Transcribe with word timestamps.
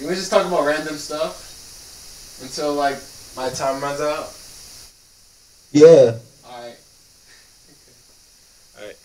We 0.00 0.06
were 0.06 0.14
just 0.14 0.30
talking 0.30 0.48
about 0.48 0.66
random 0.66 0.96
stuff 0.96 2.40
until 2.42 2.74
like 2.74 2.96
my 3.36 3.48
time 3.50 3.80
runs 3.80 4.00
out. 4.00 4.32
Yeah. 5.70 6.18
Alright. 6.44 6.78
Alright. 8.78 8.96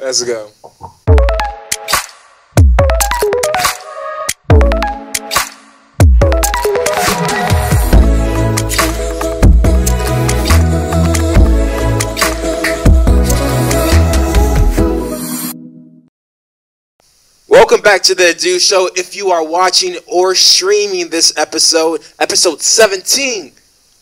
Let's 0.00 0.22
go. 0.22 0.50
Welcome 17.54 17.82
back 17.82 18.02
to 18.02 18.16
the 18.16 18.24
Adu 18.24 18.60
Show. 18.60 18.90
If 18.96 19.14
you 19.14 19.30
are 19.30 19.46
watching 19.46 19.96
or 20.08 20.34
streaming 20.34 21.08
this 21.08 21.32
episode, 21.38 22.00
episode 22.18 22.60
17, 22.60 23.52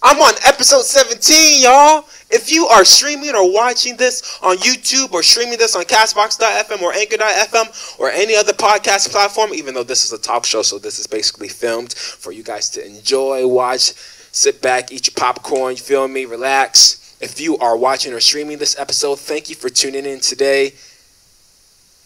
I'm 0.02 0.18
on 0.22 0.32
episode 0.46 0.84
17, 0.84 1.62
y'all. 1.62 2.06
If 2.30 2.50
you 2.50 2.64
are 2.68 2.82
streaming 2.86 3.34
or 3.34 3.52
watching 3.52 3.98
this 3.98 4.38
on 4.42 4.56
YouTube 4.56 5.12
or 5.12 5.22
streaming 5.22 5.58
this 5.58 5.76
on 5.76 5.82
Castbox.fm 5.82 6.80
or 6.80 6.94
Anchor.fm 6.94 8.00
or 8.00 8.08
any 8.08 8.34
other 8.34 8.54
podcast 8.54 9.10
platform, 9.10 9.52
even 9.52 9.74
though 9.74 9.84
this 9.84 10.06
is 10.06 10.14
a 10.14 10.18
talk 10.18 10.46
show, 10.46 10.62
so 10.62 10.78
this 10.78 10.98
is 10.98 11.06
basically 11.06 11.48
filmed 11.48 11.92
for 11.92 12.32
you 12.32 12.42
guys 12.42 12.70
to 12.70 12.86
enjoy, 12.86 13.46
watch, 13.46 13.92
sit 14.32 14.62
back, 14.62 14.90
eat 14.90 15.08
your 15.08 15.14
popcorn, 15.14 15.72
you 15.72 15.82
feel 15.82 16.08
me, 16.08 16.24
relax. 16.24 17.18
If 17.20 17.38
you 17.38 17.58
are 17.58 17.76
watching 17.76 18.14
or 18.14 18.20
streaming 18.20 18.56
this 18.56 18.78
episode, 18.78 19.20
thank 19.20 19.50
you 19.50 19.56
for 19.56 19.68
tuning 19.68 20.06
in 20.06 20.20
today. 20.20 20.72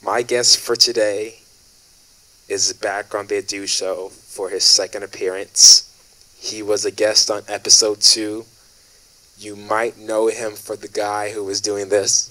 My 0.06 0.22
guest 0.22 0.58
for 0.60 0.76
today 0.76 1.40
is 2.48 2.72
back 2.72 3.12
on 3.12 3.26
the 3.26 3.42
Adu 3.42 3.66
Show 3.66 4.10
for 4.10 4.50
his 4.50 4.62
second 4.62 5.02
appearance. 5.02 5.82
He 6.38 6.62
was 6.62 6.84
a 6.84 6.92
guest 6.92 7.28
on 7.28 7.42
episode 7.48 8.00
two. 8.00 8.44
You 9.36 9.56
might 9.56 9.98
know 9.98 10.28
him 10.28 10.52
for 10.52 10.76
the 10.76 10.86
guy 10.86 11.32
who 11.32 11.42
was 11.42 11.60
doing 11.60 11.88
this. 11.88 12.30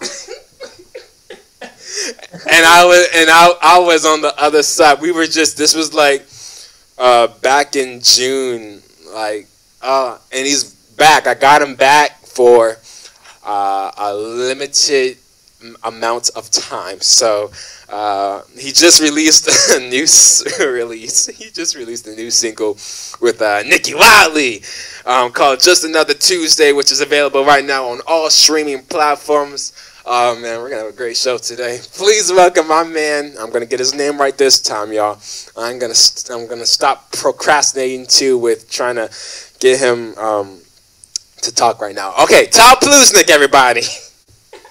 and 1.60 2.64
I 2.64 2.86
was 2.86 3.06
and 3.14 3.28
I, 3.28 3.52
I 3.60 3.78
was 3.80 4.06
on 4.06 4.22
the 4.22 4.34
other 4.42 4.62
side. 4.62 5.02
We 5.02 5.12
were 5.12 5.26
just 5.26 5.58
this 5.58 5.74
was 5.74 5.92
like 5.92 6.26
uh, 6.96 7.26
back 7.42 7.76
in 7.76 8.00
June, 8.00 8.80
like 9.12 9.46
uh, 9.82 10.16
and 10.32 10.46
he's 10.46 10.64
back. 10.96 11.26
I 11.26 11.34
got 11.34 11.60
him 11.60 11.74
back 11.74 12.24
for 12.24 12.78
uh, 13.44 13.90
a 13.98 14.14
limited 14.14 15.18
amount 15.82 16.30
of 16.36 16.50
time. 16.50 17.00
So 17.00 17.50
uh, 17.88 18.42
he 18.58 18.72
just 18.72 19.00
released 19.00 19.48
a 19.70 19.80
new 19.80 20.06
release. 20.72 21.26
He 21.26 21.50
just 21.50 21.76
released 21.76 22.06
a 22.06 22.14
new 22.14 22.30
single 22.30 22.72
with 23.20 23.40
uh, 23.40 23.62
Nikki 23.62 23.94
Wiley 23.94 24.62
um, 25.04 25.32
called 25.32 25.60
"Just 25.60 25.84
Another 25.84 26.14
Tuesday," 26.14 26.72
which 26.72 26.92
is 26.92 27.00
available 27.00 27.44
right 27.44 27.64
now 27.64 27.86
on 27.86 28.00
all 28.06 28.30
streaming 28.30 28.82
platforms. 28.84 29.72
Oh 30.08 30.38
man, 30.38 30.60
we're 30.60 30.70
gonna 30.70 30.82
have 30.82 30.94
a 30.94 30.96
great 30.96 31.16
show 31.16 31.36
today. 31.36 31.80
Please 31.94 32.30
welcome 32.30 32.68
my 32.68 32.84
man. 32.84 33.34
I'm 33.40 33.50
gonna 33.50 33.66
get 33.66 33.80
his 33.80 33.92
name 33.92 34.18
right 34.18 34.36
this 34.36 34.60
time, 34.60 34.92
y'all. 34.92 35.18
I'm 35.56 35.78
gonna 35.80 35.94
st- 35.94 36.38
I'm 36.38 36.46
gonna 36.46 36.66
stop 36.66 37.10
procrastinating 37.12 38.06
too 38.06 38.38
with 38.38 38.70
trying 38.70 38.96
to 38.96 39.10
get 39.58 39.80
him 39.80 40.16
um, 40.16 40.60
to 41.42 41.52
talk 41.52 41.80
right 41.80 41.94
now. 41.94 42.14
Okay, 42.22 42.46
Tal 42.46 42.76
Plusnik, 42.76 43.30
everybody. 43.30 43.82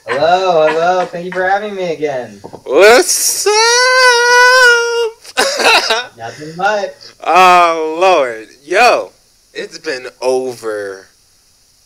Hello, 0.07 0.67
hello. 0.67 1.05
Thank 1.05 1.25
you 1.25 1.31
for 1.31 1.43
having 1.47 1.75
me 1.75 1.91
again. 1.93 2.37
What's 2.63 3.47
up? 3.47 3.53
Nothing 6.17 6.55
much. 6.55 6.91
oh 7.23 7.97
Lord, 7.99 8.49
yo, 8.63 9.11
it's 9.53 9.79
been 9.79 10.07
over. 10.21 11.07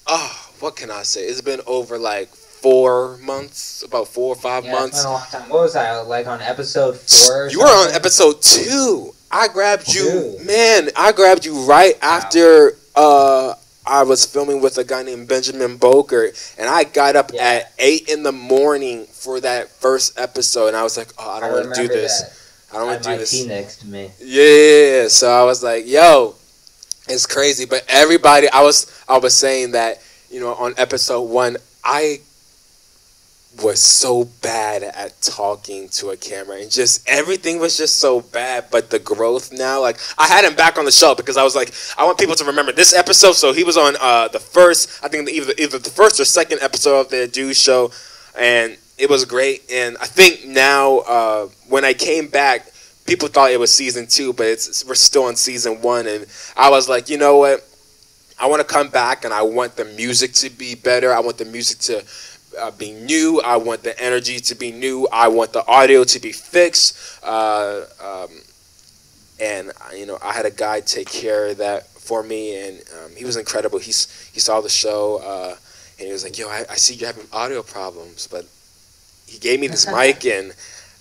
Oh, 0.08 0.50
what 0.60 0.76
can 0.76 0.92
I 0.92 1.04
say? 1.04 1.22
It's 1.22 1.42
been 1.42 1.62
over 1.66 1.98
like 1.98 2.30
four 2.30 3.18
months, 3.20 3.84
about 3.84 4.08
four 4.10 4.34
or 4.34 4.36
five 4.36 4.66
Yeah, 4.66 4.72
it's 4.72 4.80
months. 4.82 5.04
been 5.04 5.10
a 5.10 5.14
long 5.14 5.26
time. 5.32 5.50
What 5.50 5.62
was 5.62 5.76
I 5.76 6.02
like 6.02 6.28
on 6.28 6.42
episode 6.42 6.98
four? 6.98 7.48
You 7.50 7.60
were 7.60 7.66
on 7.68 7.94
episode 7.94 8.42
two. 8.42 9.14
I 9.32 9.48
grabbed 9.48 9.94
you, 9.94 10.38
Two. 10.40 10.46
man. 10.46 10.90
I 10.96 11.12
grabbed 11.14 11.46
you 11.46 11.64
right 11.66 11.94
after 12.02 12.74
uh, 12.96 13.54
I 13.90 14.04
was 14.04 14.24
filming 14.26 14.62
with 14.62 14.78
a 14.78 14.84
guy 14.84 15.02
named 15.04 15.28
Benjamin 15.28 15.78
Boker, 15.78 16.32
and 16.58 16.70
I 16.70 16.84
got 16.84 17.16
up 17.16 17.32
Yeah. 17.34 17.44
at 17.44 17.74
eight 17.80 18.08
in 18.08 18.22
the 18.24 18.32
morning 18.32 19.08
for 19.12 19.40
that 19.40 19.70
first 19.70 20.18
episode, 20.20 20.68
and 20.68 20.78
I 20.78 20.84
was 20.84 20.96
like, 20.96 21.10
"Oh, 21.18 21.30
I 21.30 21.40
don't 21.40 21.52
want 21.52 21.76
to 21.76 21.82
do 21.82 21.88
this. 21.88 22.22
that. 22.22 22.32
I 22.72 22.78
don't 22.78 22.88
want 22.88 23.04
to 23.04 23.10
do 23.12 23.18
this." 23.18 23.46
next 23.46 23.80
to 23.82 23.88
me. 23.88 24.12
Yeah, 24.20 25.08
so 25.08 25.30
I 25.32 25.44
was 25.44 25.64
like, 25.64 25.88
"Yo, 25.88 26.36
it's 27.08 27.26
crazy." 27.26 27.66
But 27.66 27.84
everybody, 27.90 28.48
I 28.50 28.62
was, 28.62 28.86
I 29.08 29.18
was 29.18 29.36
saying 29.36 29.72
that 29.72 30.02
you 30.30 30.40
know, 30.40 30.54
on 30.54 30.76
episode 30.78 31.24
one, 31.24 31.58
I 31.84 32.22
was 33.64 33.82
so 33.82 34.26
bad 34.42 34.84
at 34.84 35.22
talking 35.22 35.90
to 35.90 36.10
a 36.10 36.18
camera, 36.18 36.58
and 36.58 36.72
just 36.72 37.08
everything 37.08 37.60
was 37.60 37.78
just 37.78 37.98
so 37.98 38.22
bad. 38.22 38.66
But 38.72 38.90
the 38.90 39.00
growth 39.00 39.52
now, 39.52 39.82
like 39.82 39.98
I 40.18 40.28
had 40.28 40.46
him 40.46 40.56
back 40.56 40.78
on 40.78 40.86
the 40.86 40.92
show 40.92 41.16
because 41.16 41.38
I 41.38 41.44
was 41.44 41.56
like, 41.56 41.74
I 41.98 42.06
want 42.06 42.18
people 42.18 42.36
to 42.36 42.46
remember 42.46 42.72
this 42.72 42.94
episode. 42.94 43.34
So 43.34 43.54
he 43.54 43.64
was 43.64 43.78
on 43.78 43.96
uh, 44.00 44.28
the 44.30 44.40
first, 44.40 45.04
I 45.04 45.08
think 45.08 45.30
either 45.30 45.54
either 45.58 45.80
the 45.80 45.90
first 45.90 46.20
or 46.20 46.26
second 46.26 46.60
episode 46.62 47.00
of 47.00 47.10
the 47.10 47.28
Adu 47.28 47.56
Show, 47.56 47.92
and 48.38 48.78
it 48.98 49.10
was 49.10 49.26
great. 49.26 49.70
And 49.72 49.98
I 49.98 50.06
think 50.06 50.46
now 50.46 51.00
uh, 51.00 51.48
when 51.68 51.86
I 51.86 51.94
came 51.94 52.28
back 52.28 52.68
people 53.10 53.28
thought 53.28 53.52
it 53.52 53.60
was 53.60 53.74
season 53.74 54.06
two, 54.06 54.34
but 54.34 54.46
it's 54.46 54.86
we're 54.86 54.94
still 54.94 55.24
on 55.24 55.36
season 55.36 55.82
one, 55.82 56.06
and 56.06 56.28
I 56.56 56.70
was 56.70 56.88
like, 56.88 57.10
you 57.10 57.18
know 57.18 57.38
what? 57.38 57.66
I 58.40 58.46
want 58.46 58.62
to 58.62 58.68
come 58.68 58.90
back, 58.90 59.26
and 59.26 59.34
I 59.34 59.42
want 59.42 59.76
the 59.76 59.86
music 59.86 60.34
to 60.34 60.50
be 60.50 60.76
better. 60.76 61.12
I 61.12 61.20
want 61.20 61.40
the 61.40 61.46
music 61.46 61.80
to 61.80 62.06
uh, 62.60 62.72
be 62.72 62.92
new. 62.92 63.42
I 63.42 63.58
want 63.58 63.84
the 63.84 64.00
energy 64.02 64.40
to 64.40 64.56
be 64.56 64.72
new. 64.72 65.08
I 65.12 65.28
want 65.28 65.54
the 65.54 65.66
audio 65.68 66.04
to 66.04 66.20
be 66.20 66.32
fixed. 66.32 67.24
Uh, 67.24 67.86
um, 68.04 68.30
and 69.40 69.70
uh, 69.70 69.96
you 69.96 70.06
know, 70.06 70.18
I 70.22 70.34
had 70.34 70.46
a 70.46 70.52
guy 70.52 70.82
take 70.82 71.10
care 71.10 71.48
of 71.48 71.58
that 71.58 71.88
for 71.88 72.24
me, 72.24 72.68
and 72.68 72.82
um, 73.04 73.16
he 73.16 73.26
was 73.26 73.38
incredible. 73.38 73.80
He's 73.80 74.30
he 74.34 74.40
saw 74.40 74.62
the 74.62 74.70
show, 74.70 75.22
uh, 75.24 75.56
and 75.98 76.08
he 76.08 76.12
was 76.12 76.24
like, 76.24 76.38
"Yo, 76.38 76.48
I, 76.48 76.66
I 76.70 76.76
see 76.76 76.96
you're 76.96 77.08
having 77.08 77.28
audio 77.32 77.64
problems," 77.64 78.28
but 78.28 78.46
he 79.28 79.40
gave 79.40 79.60
me 79.60 79.68
this 79.68 79.88
mic, 79.92 80.26
and 80.26 80.54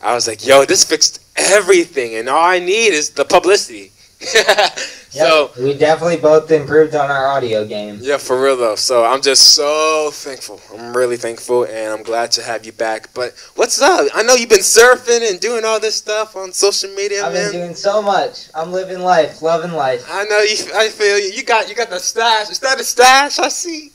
I 0.03 0.15
was 0.15 0.29
like, 0.29 0.47
"Yo, 0.47 0.65
this 0.65 0.85
fixed 0.85 1.23
everything, 1.37 2.15
and 2.15 2.29
all 2.29 2.45
I 2.45 2.59
need 2.59 2.93
is 2.93 3.11
the 3.11 3.25
publicity." 3.25 3.93
so 5.11 5.51
we 5.59 5.75
definitely 5.75 6.19
both 6.19 6.51
improved 6.51 6.95
on 6.95 7.11
our 7.11 7.27
audio 7.29 7.65
game. 7.67 7.99
yeah, 8.01 8.17
for 8.19 8.41
real 8.43 8.57
though. 8.57 8.75
So 8.77 9.05
I'm 9.05 9.23
just 9.23 9.55
so 9.55 10.11
thankful. 10.13 10.61
I'm 10.75 10.97
really 10.97 11.17
thankful, 11.17 11.65
and 11.65 11.93
I'm 11.93 12.03
glad 12.03 12.31
to 12.33 12.43
have 12.43 12.65
you 12.67 12.73
back. 12.73 13.09
But 13.15 13.35
what's 13.57 13.81
up? 13.81 14.09
I 14.15 14.23
know 14.23 14.35
you've 14.35 14.49
been 14.49 14.59
surfing 14.61 15.29
and 15.31 15.41
doing 15.41 15.65
all 15.65 15.81
this 15.81 15.95
stuff 15.97 16.37
on 16.37 16.53
social 16.53 16.91
media, 16.95 17.25
I've 17.25 17.33
man. 17.33 17.53
been 17.53 17.61
doing 17.61 17.75
so 17.75 18.03
much. 18.03 18.49
I'm 18.55 18.71
living 18.73 19.01
life, 19.01 19.41
loving 19.43 19.73
life. 19.73 20.05
I 20.11 20.25
know 20.25 20.41
you. 20.41 20.57
I 20.75 20.89
feel 20.89 21.19
you. 21.19 21.33
You 21.33 21.45
got 21.45 21.69
you 21.69 21.75
got 21.75 21.91
the 21.91 21.99
stash. 22.01 22.51
Is 22.51 22.59
that 22.61 22.79
a 22.81 22.85
stash? 22.85 23.39
I 23.39 23.49
see. 23.49 23.91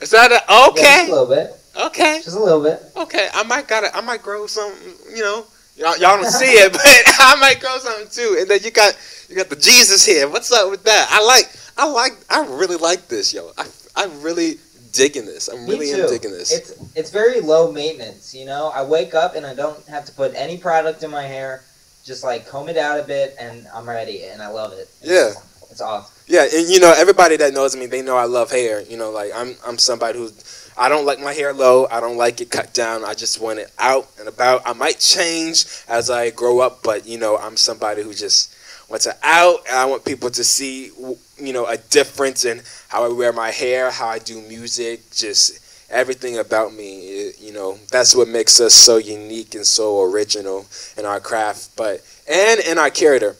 Is 0.00 0.10
that 0.10 0.30
a 0.30 0.42
Yeah, 0.48 0.66
okay? 0.68 0.82
just 1.06 1.08
a 1.08 1.12
little 1.12 1.26
bit. 1.26 1.50
Okay. 1.86 2.20
Just 2.24 2.36
a 2.36 2.40
little 2.42 2.62
bit. 2.62 2.80
Okay. 2.96 3.28
I 3.34 3.42
might 3.44 3.66
gotta. 3.68 3.94
I 3.96 4.00
might 4.00 4.22
grow 4.22 4.46
some. 4.46 4.72
You 5.14 5.22
know. 5.22 5.46
Y'all, 5.76 5.96
y'all 5.98 6.16
don't 6.16 6.30
see 6.30 6.52
it, 6.52 6.72
but 6.72 6.80
I 6.82 7.36
might 7.40 7.60
grow 7.60 7.76
something 7.78 8.08
too. 8.08 8.36
And 8.40 8.50
then 8.50 8.60
you 8.62 8.70
got 8.70 8.96
you 9.28 9.36
got 9.36 9.50
the 9.50 9.56
Jesus 9.56 10.04
here. 10.04 10.28
What's 10.28 10.50
up 10.52 10.70
with 10.70 10.84
that? 10.84 11.08
I 11.10 11.24
like. 11.24 11.50
I 11.76 11.88
like. 11.88 12.12
I 12.30 12.46
really 12.46 12.76
like 12.76 13.08
this, 13.08 13.34
yo. 13.34 13.52
I 13.58 13.66
I'm 13.94 14.22
really 14.22 14.58
digging 14.92 15.26
this. 15.26 15.48
I'm 15.48 15.66
really 15.66 15.86
digging 15.86 16.30
this. 16.30 16.52
It's 16.52 16.96
it's 16.96 17.10
very 17.10 17.40
low 17.40 17.70
maintenance, 17.70 18.34
you 18.34 18.46
know. 18.46 18.72
I 18.74 18.82
wake 18.82 19.14
up 19.14 19.36
and 19.36 19.44
I 19.44 19.54
don't 19.54 19.84
have 19.86 20.04
to 20.06 20.12
put 20.12 20.34
any 20.34 20.56
product 20.56 21.02
in 21.02 21.10
my 21.10 21.22
hair. 21.22 21.62
Just 22.04 22.24
like 22.24 22.46
comb 22.46 22.68
it 22.68 22.76
out 22.76 23.00
a 23.00 23.02
bit, 23.02 23.34
and 23.38 23.66
I'm 23.74 23.88
ready, 23.88 24.24
and 24.26 24.40
I 24.40 24.46
love 24.46 24.72
it. 24.72 24.88
Yeah. 25.02 25.32
it's 25.70 25.80
awesome. 25.80 26.14
Yeah, 26.28 26.44
and 26.44 26.68
you 26.68 26.78
know 26.78 26.94
everybody 26.96 27.36
that 27.36 27.52
knows 27.52 27.76
me, 27.76 27.86
they 27.86 28.00
know 28.00 28.16
I 28.16 28.26
love 28.26 28.50
hair. 28.50 28.80
You 28.80 28.96
know, 28.96 29.10
like 29.10 29.32
I'm 29.34 29.56
I'm 29.66 29.76
somebody 29.76 30.18
who 30.18 30.30
I 30.78 30.88
don't 30.88 31.06
like 31.06 31.20
my 31.20 31.32
hair 31.32 31.54
low. 31.54 31.86
I 31.90 32.00
don't 32.00 32.18
like 32.18 32.40
it 32.40 32.50
cut 32.50 32.74
down. 32.74 33.04
I 33.04 33.14
just 33.14 33.40
want 33.40 33.58
it 33.58 33.70
out 33.78 34.08
and 34.18 34.28
about. 34.28 34.62
I 34.66 34.74
might 34.74 34.98
change 34.98 35.64
as 35.88 36.10
I 36.10 36.30
grow 36.30 36.60
up, 36.60 36.82
but 36.82 37.06
you 37.06 37.18
know, 37.18 37.38
I'm 37.38 37.56
somebody 37.56 38.02
who 38.02 38.12
just 38.12 38.54
wants 38.90 39.06
it 39.06 39.16
out, 39.22 39.60
and 39.68 39.76
I 39.76 39.86
want 39.86 40.04
people 40.04 40.30
to 40.30 40.44
see 40.44 40.90
you 41.38 41.52
know 41.52 41.66
a 41.66 41.78
difference 41.78 42.44
in 42.44 42.60
how 42.88 43.04
I 43.04 43.12
wear 43.12 43.32
my 43.32 43.50
hair, 43.50 43.90
how 43.90 44.08
I 44.08 44.18
do 44.18 44.42
music, 44.42 45.10
just 45.10 45.60
everything 45.90 46.38
about 46.38 46.74
me. 46.74 47.32
You 47.38 47.52
know, 47.52 47.78
that's 47.90 48.14
what 48.14 48.28
makes 48.28 48.60
us 48.60 48.74
so 48.74 48.98
unique 48.98 49.54
and 49.54 49.66
so 49.66 50.02
original 50.02 50.66
in 50.98 51.06
our 51.06 51.20
craft, 51.20 51.70
but 51.76 52.02
and 52.28 52.60
in 52.60 52.76
our 52.76 52.90
character. 52.90 53.34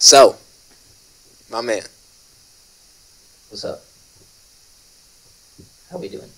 So, 0.00 0.36
my 1.50 1.60
man. 1.60 1.82
What's 3.50 3.64
up? 3.64 3.80
How 5.90 5.98
we 5.98 6.08
doing? 6.08 6.28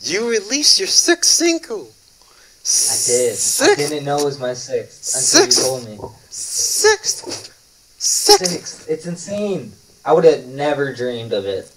You 0.00 0.28
released 0.30 0.78
your 0.78 0.88
sixth 0.88 1.30
single. 1.30 1.80
I 1.80 1.84
did. 1.84 3.34
Sixth. 3.36 3.62
I 3.62 3.74
didn't 3.74 4.04
know 4.04 4.18
it 4.18 4.24
was 4.24 4.38
my 4.38 4.54
sixth 4.54 5.14
until 5.14 5.20
Sixth. 5.22 5.58
you 5.58 5.64
told 5.64 5.84
me. 5.88 6.16
Sixth. 6.30 7.52
Sixth. 7.98 8.46
Sixth. 8.46 8.88
It's 8.90 9.06
insane. 9.06 9.72
I 10.04 10.12
would 10.12 10.24
have 10.24 10.46
never 10.46 10.94
dreamed 10.94 11.32
of 11.32 11.44
it. 11.46 11.70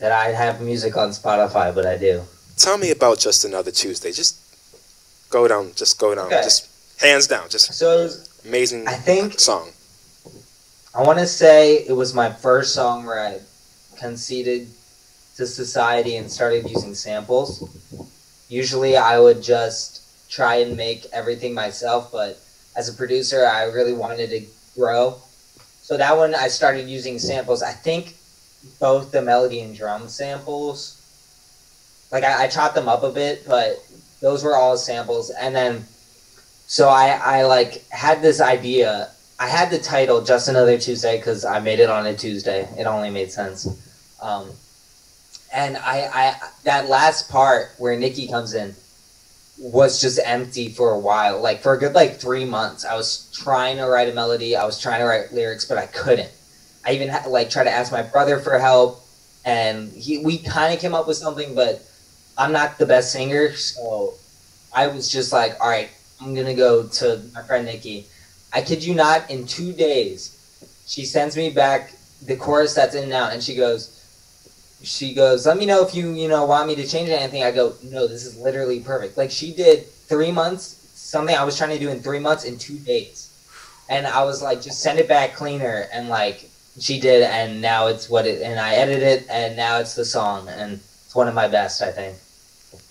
That 0.00 0.10
I'd 0.12 0.34
have 0.34 0.60
music 0.60 0.96
on 0.96 1.10
Spotify, 1.10 1.74
but 1.74 1.86
I 1.86 1.96
do. 1.96 2.22
Tell 2.56 2.78
me 2.78 2.90
about 2.90 3.18
just 3.18 3.44
another 3.44 3.70
Tuesday. 3.70 4.10
Just 4.12 4.36
go 5.30 5.46
down. 5.46 5.72
Just 5.76 5.98
go 5.98 6.14
down. 6.14 6.26
Okay. 6.26 6.42
Just 6.42 6.68
hands 7.00 7.26
down. 7.26 7.48
Just 7.48 7.72
So 7.74 7.98
it 7.98 8.02
was, 8.04 8.42
amazing 8.44 8.86
I 8.88 8.94
think 8.94 9.38
song. 9.38 9.70
I 10.94 11.02
want 11.02 11.18
to 11.18 11.26
say 11.26 11.76
it 11.86 11.92
was 11.92 12.14
my 12.14 12.30
first 12.30 12.74
song 12.74 13.04
where 13.06 13.20
I 13.20 13.40
conceded 13.98 14.68
to 15.36 15.46
society 15.46 16.16
and 16.16 16.30
started 16.30 16.68
using 16.68 16.94
samples. 16.94 17.68
Usually 18.48 18.96
I 18.96 19.18
would 19.18 19.42
just 19.42 20.30
try 20.30 20.56
and 20.56 20.76
make 20.76 21.06
everything 21.12 21.54
myself, 21.54 22.10
but 22.12 22.38
as 22.76 22.88
a 22.88 22.92
producer, 22.92 23.46
I 23.46 23.64
really 23.64 23.92
wanted 23.92 24.30
to 24.30 24.46
grow. 24.74 25.16
So 25.82 25.96
that 25.96 26.16
one 26.16 26.34
I 26.34 26.48
started 26.48 26.88
using 26.88 27.18
samples. 27.18 27.62
I 27.62 27.72
think 27.72 28.14
both 28.80 29.12
the 29.12 29.22
melody 29.22 29.60
and 29.60 29.76
drum 29.76 30.08
samples, 30.08 31.00
like 32.10 32.24
I, 32.24 32.44
I 32.44 32.48
chopped 32.48 32.74
them 32.74 32.88
up 32.88 33.02
a 33.02 33.10
bit, 33.10 33.44
but 33.46 33.84
those 34.20 34.42
were 34.42 34.56
all 34.56 34.76
samples. 34.76 35.30
And 35.30 35.54
then, 35.54 35.84
so 36.66 36.88
I, 36.88 37.20
I 37.22 37.42
like 37.44 37.86
had 37.90 38.22
this 38.22 38.40
idea 38.40 39.10
I 39.38 39.48
had 39.48 39.70
the 39.70 39.78
title 39.78 40.22
Just 40.22 40.48
Another 40.48 40.78
Tuesday 40.78 41.16
because 41.16 41.44
I 41.44 41.58
made 41.58 41.80
it 41.80 41.90
on 41.90 42.06
a 42.06 42.14
Tuesday. 42.14 42.68
It 42.78 42.86
only 42.86 43.10
made 43.10 43.32
sense. 43.32 43.66
Um, 44.22 44.48
and 45.54 45.76
I, 45.76 46.10
I, 46.12 46.36
that 46.64 46.88
last 46.88 47.30
part 47.30 47.72
where 47.78 47.96
Nikki 47.96 48.26
comes 48.26 48.54
in 48.54 48.74
was 49.56 50.00
just 50.00 50.18
empty 50.24 50.68
for 50.68 50.90
a 50.90 50.98
while. 50.98 51.40
Like 51.40 51.60
for 51.60 51.74
a 51.74 51.78
good 51.78 51.94
like 51.94 52.16
three 52.16 52.44
months, 52.44 52.84
I 52.84 52.96
was 52.96 53.30
trying 53.32 53.76
to 53.76 53.86
write 53.86 54.08
a 54.08 54.14
melody. 54.14 54.56
I 54.56 54.64
was 54.64 54.80
trying 54.80 54.98
to 54.98 55.06
write 55.06 55.32
lyrics, 55.32 55.64
but 55.64 55.78
I 55.78 55.86
couldn't. 55.86 56.30
I 56.84 56.92
even 56.92 57.08
had 57.08 57.22
to 57.22 57.28
like 57.28 57.50
try 57.50 57.62
to 57.62 57.70
ask 57.70 57.92
my 57.92 58.02
brother 58.02 58.40
for 58.40 58.58
help, 58.58 59.00
and 59.44 59.92
he 59.92 60.18
we 60.18 60.38
kind 60.38 60.74
of 60.74 60.80
came 60.80 60.94
up 60.94 61.06
with 61.06 61.16
something, 61.16 61.54
but 61.54 61.80
I'm 62.36 62.52
not 62.52 62.76
the 62.78 62.86
best 62.86 63.12
singer, 63.12 63.52
so 63.52 64.14
I 64.74 64.88
was 64.88 65.10
just 65.10 65.32
like, 65.32 65.56
all 65.60 65.68
right, 65.68 65.88
I'm 66.20 66.34
gonna 66.34 66.54
go 66.54 66.88
to 66.88 67.22
my 67.32 67.42
friend 67.42 67.64
Nikki. 67.64 68.06
I 68.52 68.60
kid 68.60 68.84
you 68.84 68.94
not, 68.94 69.30
in 69.30 69.46
two 69.46 69.72
days, 69.72 70.36
she 70.86 71.04
sends 71.04 71.36
me 71.36 71.50
back 71.50 71.92
the 72.26 72.36
chorus 72.36 72.74
that's 72.74 72.96
in 72.96 73.08
now, 73.08 73.30
and 73.30 73.42
she 73.42 73.54
goes, 73.54 74.03
she 74.84 75.14
goes, 75.14 75.46
let 75.46 75.56
me 75.56 75.66
know 75.66 75.84
if 75.84 75.94
you, 75.94 76.12
you 76.12 76.28
know, 76.28 76.44
want 76.44 76.68
me 76.68 76.74
to 76.76 76.86
change 76.86 77.08
anything. 77.08 77.42
I 77.42 77.50
go, 77.50 77.74
no, 77.82 78.06
this 78.06 78.24
is 78.24 78.38
literally 78.38 78.80
perfect. 78.80 79.16
Like 79.16 79.30
she 79.30 79.52
did 79.54 79.86
three 79.86 80.30
months, 80.30 80.62
something 80.94 81.34
I 81.34 81.44
was 81.44 81.56
trying 81.56 81.70
to 81.70 81.78
do 81.78 81.90
in 81.90 82.00
three 82.00 82.18
months 82.18 82.44
in 82.44 82.58
two 82.58 82.78
days, 82.78 83.30
and 83.88 84.06
I 84.06 84.24
was 84.24 84.42
like, 84.42 84.62
just 84.62 84.80
send 84.82 84.98
it 84.98 85.08
back 85.08 85.34
cleaner, 85.34 85.86
and 85.92 86.08
like 86.08 86.48
she 86.78 87.00
did, 87.00 87.22
and 87.22 87.60
now 87.60 87.86
it's 87.86 88.08
what 88.08 88.26
it, 88.26 88.42
and 88.42 88.58
I 88.58 88.74
edited 88.74 89.02
it, 89.02 89.26
and 89.30 89.56
now 89.56 89.78
it's 89.78 89.94
the 89.94 90.04
song, 90.04 90.48
and 90.48 90.74
it's 90.74 91.14
one 91.14 91.28
of 91.28 91.34
my 91.34 91.48
best, 91.48 91.82
I 91.82 91.90
think. 91.90 92.18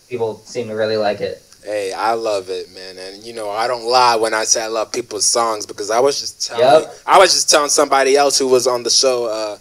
People 0.10 0.38
seem 0.45 0.68
to 0.68 0.75
really 0.75 0.98
like 0.98 1.22
it. 1.22 1.42
Hey, 1.63 1.94
I 1.94 2.13
love 2.13 2.50
it, 2.50 2.72
man, 2.74 2.98
and 2.98 3.24
you 3.24 3.34
know 3.34 3.50
I 3.50 3.68
don't 3.68 3.86
lie 3.86 4.16
when 4.16 4.34
I 4.34 4.44
say 4.44 4.62
I 4.62 4.68
love 4.68 4.92
people's 4.92 5.25
songs 5.25 5.66
because 5.66 5.90
I 5.90 6.00
was 6.00 6.19
just 6.19 6.45
telling 6.45 6.84
Yep. 6.84 6.95
I 7.06 7.18
was 7.18 7.34
just 7.34 7.50
telling 7.50 7.69
somebody 7.69 8.18
else 8.18 8.38
who 8.38 8.48
was 8.48 8.68
on 8.68 8.84
the 8.84 8.90
show, 8.90 9.25
uh, 9.25 9.57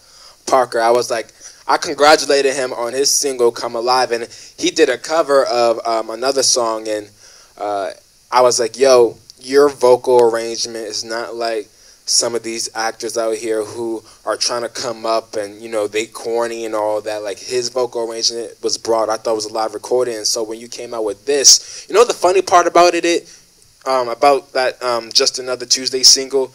Parker. 0.46 0.80
I 0.80 0.90
was 0.90 1.10
like, 1.10 1.32
I 1.66 1.76
congratulated 1.76 2.54
him 2.54 2.72
on 2.72 2.92
his 2.92 3.10
single 3.10 3.52
"Come 3.52 3.76
Alive," 3.76 4.12
and 4.12 4.28
he 4.58 4.70
did 4.70 4.88
a 4.88 4.98
cover 4.98 5.44
of 5.44 5.84
um, 5.86 6.10
another 6.10 6.42
song, 6.42 6.88
and 6.88 7.10
uh, 7.56 7.90
I 8.30 8.42
was 8.42 8.58
like, 8.58 8.78
Yo, 8.78 9.16
your 9.40 9.68
vocal 9.68 10.20
arrangement 10.20 10.86
is 10.86 11.04
not 11.04 11.34
like 11.34 11.68
some 12.04 12.34
of 12.34 12.42
these 12.42 12.68
actors 12.74 13.16
out 13.16 13.36
here 13.36 13.64
who 13.64 14.02
are 14.26 14.36
trying 14.36 14.62
to 14.62 14.68
come 14.68 15.06
up 15.06 15.36
and 15.36 15.62
you 15.62 15.68
know 15.68 15.86
they 15.86 16.06
corny 16.06 16.64
and 16.64 16.74
all 16.74 17.00
that. 17.00 17.22
Like 17.22 17.38
his 17.38 17.68
vocal 17.68 18.10
arrangement 18.10 18.52
was 18.62 18.76
broad. 18.76 19.08
I 19.08 19.16
thought 19.16 19.32
it 19.32 19.36
was 19.36 19.46
a 19.46 19.52
live 19.52 19.74
recording. 19.74 20.16
And 20.16 20.26
so 20.26 20.42
when 20.42 20.58
you 20.58 20.68
came 20.68 20.94
out 20.94 21.04
with 21.04 21.26
this 21.26 21.86
you 21.88 21.94
know 21.94 22.04
the 22.04 22.12
funny 22.12 22.42
part 22.42 22.66
about 22.66 22.94
it, 22.94 23.04
it 23.04 23.38
um, 23.86 24.08
about 24.08 24.52
that 24.52 24.82
um, 24.82 25.10
just 25.12 25.38
another 25.38 25.66
tuesday 25.66 26.02
single? 26.02 26.52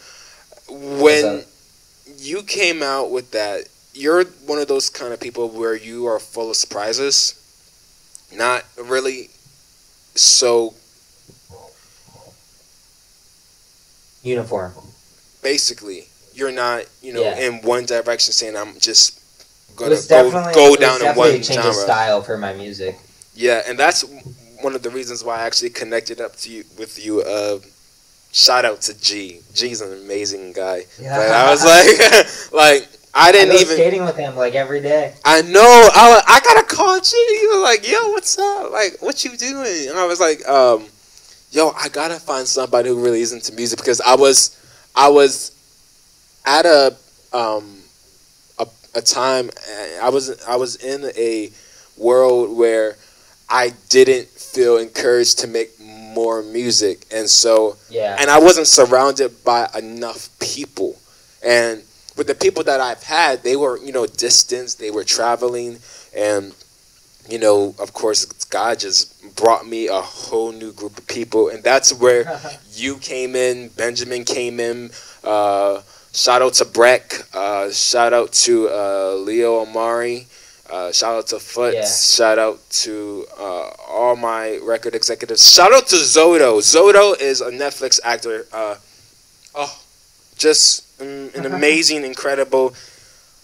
When 0.68 1.44
you 2.18 2.42
came 2.42 2.82
out 2.82 3.10
with 3.10 3.30
that 3.32 3.68
you're 3.94 4.24
one 4.46 4.58
of 4.58 4.68
those 4.68 4.88
kind 4.90 5.12
of 5.12 5.20
people 5.20 5.48
where 5.48 5.74
you 5.76 6.06
are 6.06 6.18
full 6.18 6.50
of 6.50 6.56
surprises 6.56 7.34
not 8.36 8.64
really 8.82 9.30
so 10.14 10.74
Uniform. 14.22 14.72
basically 15.42 16.06
you're 16.34 16.52
not 16.52 16.84
you 17.02 17.12
know 17.12 17.22
Yeah. 17.22 17.38
in 17.38 17.62
one 17.62 17.86
direction 17.86 18.32
saying 18.32 18.56
i'm 18.56 18.78
just 18.78 19.18
gonna 19.76 19.96
go, 20.08 20.30
go 20.52 20.76
down 20.76 21.04
in 21.04 21.14
one 21.16 21.30
a 21.30 21.32
change 21.34 21.46
genre 21.46 21.70
of 21.70 21.74
style 21.76 22.20
for 22.22 22.36
my 22.36 22.52
music. 22.52 22.98
yeah 23.34 23.62
and 23.66 23.78
that's 23.78 24.04
one 24.60 24.74
of 24.74 24.82
the 24.82 24.90
reasons 24.90 25.22
why 25.24 25.38
i 25.38 25.42
actually 25.42 25.70
connected 25.70 26.20
up 26.20 26.34
to 26.36 26.50
you 26.50 26.64
with 26.78 27.02
you 27.04 27.22
uh 27.22 27.58
shout 28.32 28.64
out 28.64 28.80
to 28.82 29.00
g 29.00 29.40
g's 29.54 29.80
an 29.80 29.92
amazing 30.04 30.52
guy 30.52 30.84
Yeah. 31.00 31.16
but 31.16 31.30
i 31.30 31.50
was 31.50 31.64
like 31.64 32.52
like 32.52 32.88
i 33.14 33.28
I 33.28 33.32
didn't 33.32 33.54
go 33.54 33.60
even 33.60 33.74
skating 33.74 34.04
with 34.04 34.16
him 34.16 34.36
like 34.36 34.54
every 34.54 34.80
day. 34.80 35.14
I 35.24 35.42
know. 35.42 35.60
I, 35.94 36.22
I 36.26 36.40
gotta 36.40 36.66
call 36.66 37.00
G. 37.00 37.10
He 37.40 37.46
was 37.48 37.62
like, 37.62 37.90
"Yo, 37.90 38.10
what's 38.10 38.38
up? 38.38 38.70
Like, 38.70 39.00
what 39.00 39.24
you 39.24 39.36
doing?" 39.36 39.88
And 39.88 39.98
I 39.98 40.06
was 40.06 40.20
like, 40.20 40.46
um, 40.48 40.86
"Yo, 41.50 41.70
I 41.70 41.88
gotta 41.88 42.16
find 42.20 42.46
somebody 42.46 42.88
who 42.90 43.02
really 43.02 43.20
is 43.20 43.32
into 43.32 43.52
music 43.54 43.78
because 43.78 44.00
I 44.00 44.14
was, 44.16 44.56
I 44.94 45.08
was 45.08 45.52
at 46.46 46.66
a 46.66 46.96
um, 47.32 47.78
a, 48.58 48.66
a 48.94 49.00
time. 49.02 49.48
uh, 49.50 50.04
I 50.06 50.10
was 50.10 50.42
I 50.46 50.56
was 50.56 50.76
in 50.76 51.04
a 51.16 51.50
world 51.96 52.56
where 52.56 52.96
I 53.48 53.72
didn't 53.88 54.28
feel 54.28 54.76
encouraged 54.76 55.38
to 55.40 55.46
make 55.46 55.70
more 55.80 56.42
music, 56.42 57.04
and 57.10 57.28
so 57.28 57.76
Yeah. 57.90 58.16
and 58.20 58.30
I 58.30 58.38
wasn't 58.38 58.66
surrounded 58.66 59.44
by 59.44 59.68
enough 59.76 60.28
people. 60.40 60.96
And 61.42 61.82
with 62.18 62.26
the 62.26 62.34
people 62.34 62.64
that 62.64 62.80
I've 62.80 63.04
had, 63.04 63.44
they 63.44 63.56
were, 63.56 63.78
you 63.78 63.92
know, 63.92 64.04
distance, 64.06 64.74
they 64.74 64.90
were 64.90 65.04
traveling, 65.04 65.78
and, 66.14 66.52
you 67.30 67.38
know, 67.38 67.74
of 67.78 67.92
course, 67.92 68.26
God 68.46 68.80
just 68.80 69.36
brought 69.36 69.66
me 69.66 69.86
a 69.86 70.00
whole 70.00 70.50
new 70.50 70.72
group 70.72 70.98
of 70.98 71.06
people. 71.06 71.48
And 71.48 71.62
that's 71.62 71.94
where 71.94 72.40
you 72.72 72.96
came 72.96 73.36
in, 73.36 73.68
Benjamin 73.68 74.24
came 74.24 74.58
in. 74.58 74.90
Uh, 75.22 75.82
shout 76.12 76.42
out 76.42 76.54
to 76.54 76.64
Breck. 76.64 77.14
Uh, 77.32 77.70
shout 77.70 78.12
out 78.12 78.32
to 78.32 78.68
uh, 78.68 79.14
Leo 79.14 79.60
Amari. 79.60 80.26
Uh, 80.68 80.92
shout 80.92 81.14
out 81.14 81.26
to 81.28 81.38
Foot. 81.38 81.74
Yeah. 81.74 81.86
Shout 81.86 82.38
out 82.38 82.58
to 82.70 83.26
uh, 83.38 83.70
all 83.88 84.16
my 84.16 84.58
record 84.62 84.94
executives. 84.94 85.48
Shout 85.48 85.72
out 85.72 85.86
to 85.88 85.96
Zodo. 85.96 86.58
Zodo 86.58 87.18
is 87.18 87.40
a 87.40 87.50
Netflix 87.50 88.00
actor. 88.04 88.46
Uh, 88.52 88.76
oh, 89.54 89.80
just 90.38 90.98
mm, 90.98 91.34
an 91.34 91.46
amazing, 91.46 92.04
incredible 92.04 92.74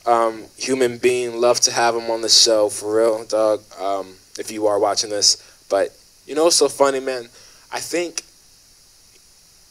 um, 0.06 0.44
human 0.56 0.98
being. 0.98 1.40
Love 1.40 1.60
to 1.60 1.72
have 1.72 1.94
him 1.94 2.10
on 2.10 2.22
the 2.22 2.28
show 2.28 2.68
for 2.68 2.96
real, 2.96 3.24
dog. 3.24 3.62
Um, 3.80 4.14
if 4.38 4.50
you 4.50 4.66
are 4.66 4.78
watching 4.78 5.10
this, 5.10 5.36
but 5.68 5.90
you 6.26 6.34
know, 6.34 6.50
so 6.50 6.68
funny, 6.68 7.00
man. 7.00 7.24
I 7.72 7.80
think 7.80 8.22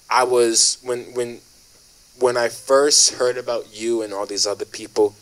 I 0.10 0.24
was 0.24 0.78
when 0.84 1.14
when 1.14 1.40
when 2.20 2.38
I 2.38 2.50
first 2.50 3.16
heard 3.16 3.38
about 3.38 3.76
you 3.76 4.02
and 4.04 4.14
all 4.14 4.26
these 4.26 4.46
other 4.46 4.66
people, 4.66 5.16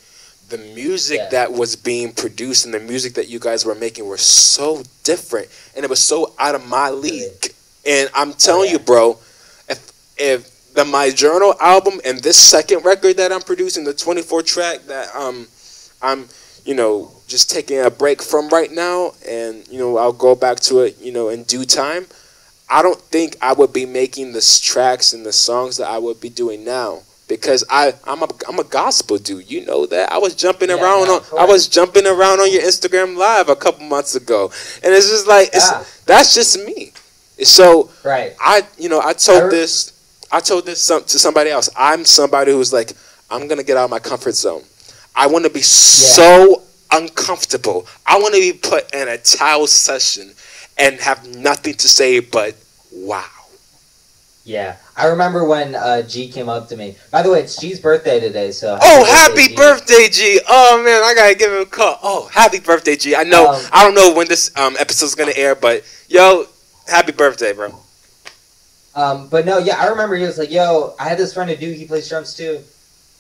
the 0.49 0.57
music 0.57 1.19
Yeah. 1.19 1.29
that 1.29 1.53
was 1.53 1.75
being 1.75 2.11
produced 2.11 2.65
and 2.65 2.73
the 2.73 2.79
music 2.79 3.13
that 3.13 3.29
you 3.29 3.39
guys 3.39 3.65
were 3.65 3.75
making 3.75 4.05
were 4.07 4.17
so 4.17 4.83
different, 5.03 5.47
and 5.75 5.83
it 5.85 5.89
was 5.89 6.01
so 6.01 6.33
out 6.37 6.55
of 6.55 6.65
my 6.67 6.89
league. 6.89 7.53
And 7.85 8.09
I'm 8.13 8.33
telling 8.33 8.67
yeah. 8.67 8.73
you, 8.73 8.79
bro, 8.79 9.17
if 9.69 9.91
if 10.17 10.60
the 10.73 10.85
My 10.85 11.09
Journal 11.11 11.53
album 11.59 11.99
and 12.05 12.19
this 12.19 12.37
second 12.37 12.85
record 12.85 13.17
that 13.17 13.31
I'm 13.31 13.41
producing, 13.41 13.83
the 13.83 13.93
24 13.93 14.41
track 14.43 14.79
that 14.87 15.13
um 15.15 15.47
I'm 16.01 16.27
you 16.65 16.75
know 16.75 17.11
just 17.27 17.49
taking 17.49 17.79
a 17.79 17.89
break 17.89 18.21
from 18.21 18.49
right 18.49 18.71
now, 18.71 19.13
and 19.27 19.67
you 19.67 19.79
know 19.79 19.97
I'll 19.97 20.13
go 20.13 20.35
back 20.35 20.59
to 20.61 20.79
it 20.79 20.97
you 20.99 21.11
know 21.11 21.29
in 21.29 21.43
due 21.43 21.65
time. 21.65 22.07
I 22.69 22.81
don't 22.81 22.99
think 23.01 23.35
I 23.41 23.51
would 23.53 23.73
be 23.73 23.85
making 23.85 24.31
the 24.31 24.61
tracks 24.63 25.11
and 25.11 25.25
the 25.25 25.33
songs 25.33 25.75
that 25.77 25.89
I 25.89 25.97
would 25.97 26.21
be 26.21 26.29
doing 26.29 26.63
now 26.63 27.01
because 27.27 27.65
I 27.69 27.93
I'm 28.05 28.23
a 28.23 28.29
I'm 28.47 28.59
a 28.59 28.63
gospel 28.63 29.17
dude. 29.17 29.49
You 29.51 29.65
know 29.65 29.85
that. 29.87 30.11
I 30.11 30.17
was 30.19 30.35
jumping 30.35 30.69
Yeah, 30.69 30.81
around 30.81 31.09
on 31.09 31.21
I 31.37 31.45
was 31.45 31.67
jumping 31.67 32.07
around 32.07 32.39
on 32.39 32.51
your 32.51 32.61
Instagram 32.61 33.17
live 33.17 33.49
a 33.49 33.55
couple 33.57 33.85
months 33.85 34.15
ago, 34.15 34.51
and 34.83 34.93
it's 34.93 35.09
just 35.09 35.27
like 35.27 35.49
it's 35.53 35.69
Yeah. 35.69 35.83
that's 36.05 36.33
just 36.33 36.57
me. 36.65 36.93
So 37.43 37.89
Right. 38.03 38.35
I 38.39 38.65
you 38.77 38.87
know 38.87 39.01
I 39.03 39.13
told 39.13 39.41
I 39.43 39.45
re- 39.45 39.51
this 39.51 39.91
I 40.31 40.39
told 40.39 40.65
this 40.65 40.81
some, 40.81 41.03
to 41.03 41.19
somebody 41.19 41.49
else. 41.49 41.69
I'm 41.77 42.05
somebody 42.05 42.51
who's 42.51 42.71
like 42.73 42.93
I'm 43.29 43.47
gonna 43.47 43.63
get 43.63 43.77
out 43.77 43.85
of 43.85 43.89
my 43.89 43.99
comfort 43.99 44.35
zone. 44.35 44.63
I 45.15 45.27
want 45.27 45.43
to 45.45 45.49
be 45.51 45.61
so 45.61 46.63
uncomfortable. 46.91 47.85
I 48.05 48.17
want 48.19 48.33
to 48.35 48.39
be 48.39 48.53
put 48.53 48.93
in 48.93 49.07
a 49.07 49.17
towel 49.17 49.67
session 49.67 50.31
and 50.77 50.99
have 50.99 51.27
nothing 51.35 51.73
to 51.75 51.87
say 51.89 52.19
but 52.19 52.55
wow. 52.93 53.25
Yeah, 54.43 54.77
I 54.97 55.05
remember 55.05 55.45
when 55.45 55.75
uh, 55.75 56.01
G 56.01 56.27
came 56.27 56.49
up 56.49 56.67
to 56.69 56.75
me. 56.75 56.95
By 57.11 57.21
the 57.21 57.29
way, 57.29 57.41
it's 57.41 57.59
G's 57.61 57.79
birthday 57.79 58.19
today, 58.19 58.51
so 58.51 58.75
Oh, 58.81 59.05
happy 59.05 59.49
G. 59.49 59.55
birthday, 59.55 60.07
G! 60.09 60.39
Oh 60.49 60.81
man, 60.83 61.03
I 61.03 61.13
gotta 61.13 61.35
give 61.35 61.51
him 61.51 61.61
a 61.61 61.65
call. 61.65 61.99
Oh, 62.01 62.27
happy 62.33 62.59
birthday, 62.59 62.95
G! 62.95 63.15
I 63.15 63.21
know 63.23 63.51
Um, 63.51 63.61
I 63.71 63.83
don't 63.83 63.93
know 63.93 64.13
when 64.13 64.27
this 64.27 64.51
um 64.57 64.75
episode's 64.79 65.13
gonna 65.13 65.33
air, 65.35 65.53
but 65.53 65.83
yo, 66.09 66.45
happy 66.87 67.11
birthday, 67.11 67.53
bro. 67.53 67.75
Um, 68.95 69.29
but 69.29 69.45
no, 69.45 69.57
yeah, 69.57 69.77
I 69.79 69.87
remember 69.87 70.15
he 70.15 70.23
was 70.23 70.37
like, 70.37 70.51
"Yo, 70.51 70.93
I 70.99 71.07
had 71.07 71.17
this 71.17 71.33
friend 71.33 71.49
who 71.49 71.71
he 71.71 71.85
plays 71.85 72.09
drums 72.09 72.33
too." 72.33 72.61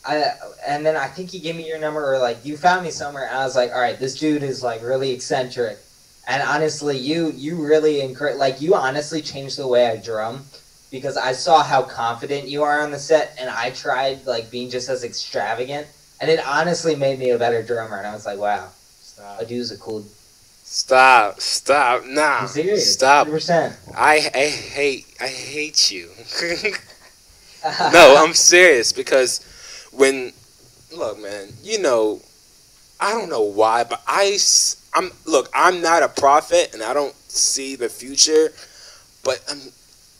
I, 0.05 0.33
and 0.67 0.85
then 0.85 0.97
I 0.97 1.07
think 1.07 1.29
he 1.29 1.39
gave 1.39 1.55
me 1.55 1.67
your 1.67 1.79
number 1.79 2.13
or 2.13 2.19
like 2.19 2.43
you 2.43 2.57
found 2.57 2.83
me 2.83 2.91
somewhere, 2.91 3.27
and 3.27 3.37
I 3.37 3.45
was 3.45 3.55
like, 3.55 3.71
"All 3.71 3.79
right, 3.79 3.97
this 3.97 4.19
dude 4.19 4.43
is 4.43 4.63
like 4.63 4.83
really 4.83 5.11
eccentric." 5.11 5.77
And 6.27 6.41
honestly, 6.43 6.97
you 6.97 7.31
you 7.31 7.63
really 7.63 8.01
encourage 8.01 8.37
like 8.37 8.61
you 8.61 8.75
honestly 8.75 9.21
changed 9.21 9.57
the 9.57 9.67
way 9.67 9.87
I 9.87 9.97
drum 9.97 10.43
because 10.91 11.15
I 11.15 11.31
saw 11.31 11.63
how 11.63 11.83
confident 11.83 12.49
you 12.49 12.63
are 12.63 12.81
on 12.81 12.91
the 12.91 12.99
set, 12.99 13.35
and 13.39 13.49
I 13.49 13.71
tried 13.71 14.25
like 14.25 14.51
being 14.51 14.69
just 14.69 14.89
as 14.89 15.03
extravagant, 15.03 15.87
and 16.19 16.29
it 16.29 16.45
honestly 16.45 16.95
made 16.95 17.17
me 17.17 17.29
a 17.29 17.37
better 17.37 17.63
drummer. 17.63 17.97
And 17.97 18.07
I 18.07 18.13
was 18.13 18.25
like, 18.25 18.39
"Wow, 18.39 18.69
Stop! 19.01 19.39
a 19.39 19.45
dude's 19.45 19.71
a 19.71 19.77
cool." 19.77 20.05
Stop! 20.73 21.41
Stop! 21.41 22.05
Nah! 22.05 22.45
Stop! 22.45 23.27
100%. 23.27 23.75
I 23.93 24.31
I 24.33 24.45
hate 24.47 25.05
I 25.19 25.27
hate 25.27 25.91
you. 25.91 26.09
no, 27.91 28.15
I'm 28.17 28.33
serious 28.33 28.93
because 28.93 29.41
when 29.91 30.31
look, 30.95 31.21
man, 31.21 31.49
you 31.61 31.81
know, 31.81 32.21
I 33.01 33.11
don't 33.11 33.27
know 33.27 33.41
why, 33.41 33.83
but 33.83 34.01
I'm 34.07 35.11
look, 35.25 35.49
I'm 35.53 35.81
not 35.81 36.03
a 36.03 36.07
prophet 36.07 36.69
and 36.73 36.81
I 36.81 36.93
don't 36.93 37.15
see 37.29 37.75
the 37.75 37.89
future, 37.89 38.53
but 39.25 39.43
I'm 39.49 39.59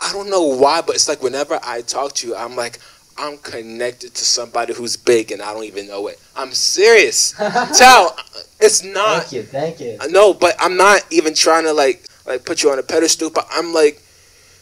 I 0.02 0.12
don't 0.12 0.30
know 0.30 0.44
why, 0.44 0.82
but 0.82 0.96
it's 0.96 1.08
like 1.08 1.24
whenever 1.24 1.62
I 1.64 1.80
talk 1.82 2.12
to 2.16 2.28
you, 2.28 2.36
I'm 2.36 2.58
like 2.58 2.80
I'm 3.18 3.38
connected 3.38 4.14
to 4.16 4.26
somebody 4.26 4.74
who's 4.74 4.98
big 4.98 5.32
and 5.32 5.42
I 5.42 5.54
don't 5.54 5.66
even 5.66 5.88
know 5.88 6.08
it. 6.08 6.20
I'm 6.36 6.52
serious. 6.52 7.32
Tell 7.78 8.16
it's 8.60 8.84
not 8.84 9.24
Thank 9.24 9.32
you, 9.34 9.44
thank 9.44 9.80
you. 9.80 9.98
no, 10.10 10.34
but 10.34 10.56
I'm 10.60 10.78
not 10.78 11.02
even 11.12 11.34
trying 11.34 11.64
to 11.64 11.74
like 11.74 12.06
like 12.26 12.46
put 12.46 12.64
you 12.64 12.72
on 12.72 12.80
a 12.80 12.84
pedestal, 12.84 13.30
but 13.30 13.48
I'm 13.52 13.74
like 13.74 14.02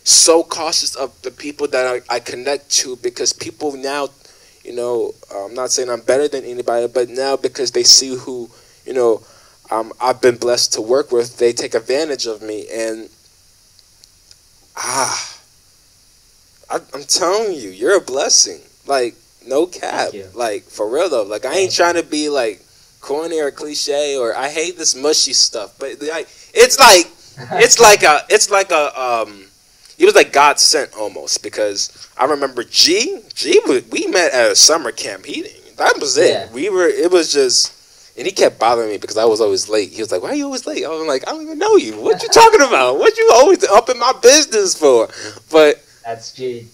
so 0.03 0.43
cautious 0.43 0.95
of 0.95 1.21
the 1.21 1.31
people 1.31 1.67
that 1.67 2.03
I, 2.09 2.15
I 2.15 2.19
connect 2.19 2.69
to 2.71 2.95
because 2.97 3.33
people 3.33 3.75
now, 3.75 4.09
you 4.63 4.73
know, 4.73 5.13
I'm 5.33 5.53
not 5.53 5.71
saying 5.71 5.89
I'm 5.89 6.01
better 6.01 6.27
than 6.27 6.43
anybody, 6.43 6.87
but 6.87 7.09
now 7.09 7.35
because 7.35 7.71
they 7.71 7.83
see 7.83 8.15
who, 8.15 8.49
you 8.85 8.93
know, 8.93 9.21
um, 9.71 9.93
I've 10.01 10.21
been 10.21 10.37
blessed 10.37 10.73
to 10.73 10.81
work 10.81 11.11
with, 11.11 11.37
they 11.37 11.53
take 11.53 11.75
advantage 11.75 12.25
of 12.25 12.41
me 12.41 12.65
and 12.73 13.09
ah, 14.75 15.38
I, 16.69 16.79
I'm 16.93 17.03
telling 17.03 17.53
you, 17.53 17.69
you're 17.69 17.97
a 17.97 18.01
blessing. 18.01 18.61
Like 18.85 19.15
no 19.45 19.65
cap, 19.65 20.09
like 20.35 20.63
for 20.63 20.89
real 20.89 21.09
though. 21.09 21.23
Like 21.23 21.45
I 21.45 21.53
ain't 21.55 21.73
trying 21.73 21.95
to 21.95 22.03
be 22.03 22.29
like 22.29 22.61
corny 23.01 23.39
or 23.39 23.51
cliche 23.51 24.17
or 24.17 24.35
I 24.35 24.49
hate 24.49 24.77
this 24.77 24.95
mushy 24.95 25.33
stuff, 25.33 25.75
but 25.79 26.01
like 26.01 26.27
it's 26.53 26.79
like 26.79 27.07
it's 27.61 27.79
like 27.79 28.03
a 28.03 28.21
it's 28.29 28.49
like 28.49 28.71
a 28.71 28.99
um 28.99 29.45
it 29.97 30.05
was 30.05 30.15
like 30.15 30.31
God 30.33 30.59
sent 30.59 30.95
almost 30.95 31.43
because 31.43 32.09
I 32.17 32.25
remember 32.25 32.63
G 32.63 33.19
G 33.33 33.59
we 33.91 34.07
met 34.07 34.33
at 34.33 34.51
a 34.51 34.55
summer 34.55 34.91
camp 34.91 35.23
meeting. 35.25 35.61
That 35.77 35.97
was 35.99 36.17
it. 36.17 36.31
Yeah. 36.31 36.51
We 36.51 36.69
were 36.69 36.87
it 36.87 37.11
was 37.11 37.31
just 37.31 37.75
and 38.17 38.25
he 38.25 38.33
kept 38.33 38.59
bothering 38.59 38.89
me 38.89 38.97
because 38.97 39.17
I 39.17 39.23
was 39.25 39.39
always 39.39 39.69
late. 39.69 39.91
He 39.91 40.01
was 40.01 40.11
like, 40.11 40.21
"Why 40.21 40.31
are 40.31 40.35
you 40.35 40.45
always 40.45 40.67
late?" 40.67 40.83
I 40.83 40.89
was 40.89 41.07
like, 41.07 41.25
"I 41.25 41.31
don't 41.31 41.41
even 41.41 41.57
know 41.57 41.77
you. 41.77 41.93
What 42.01 42.21
you 42.21 42.27
talking 42.33 42.61
about? 42.61 42.99
What 42.99 43.17
you 43.17 43.31
always 43.33 43.63
up 43.63 43.89
in 43.89 43.97
my 43.97 44.13
business 44.21 44.77
for?" 44.77 45.07
But 45.49 45.81
That's 46.09 46.33
G. 46.33 46.65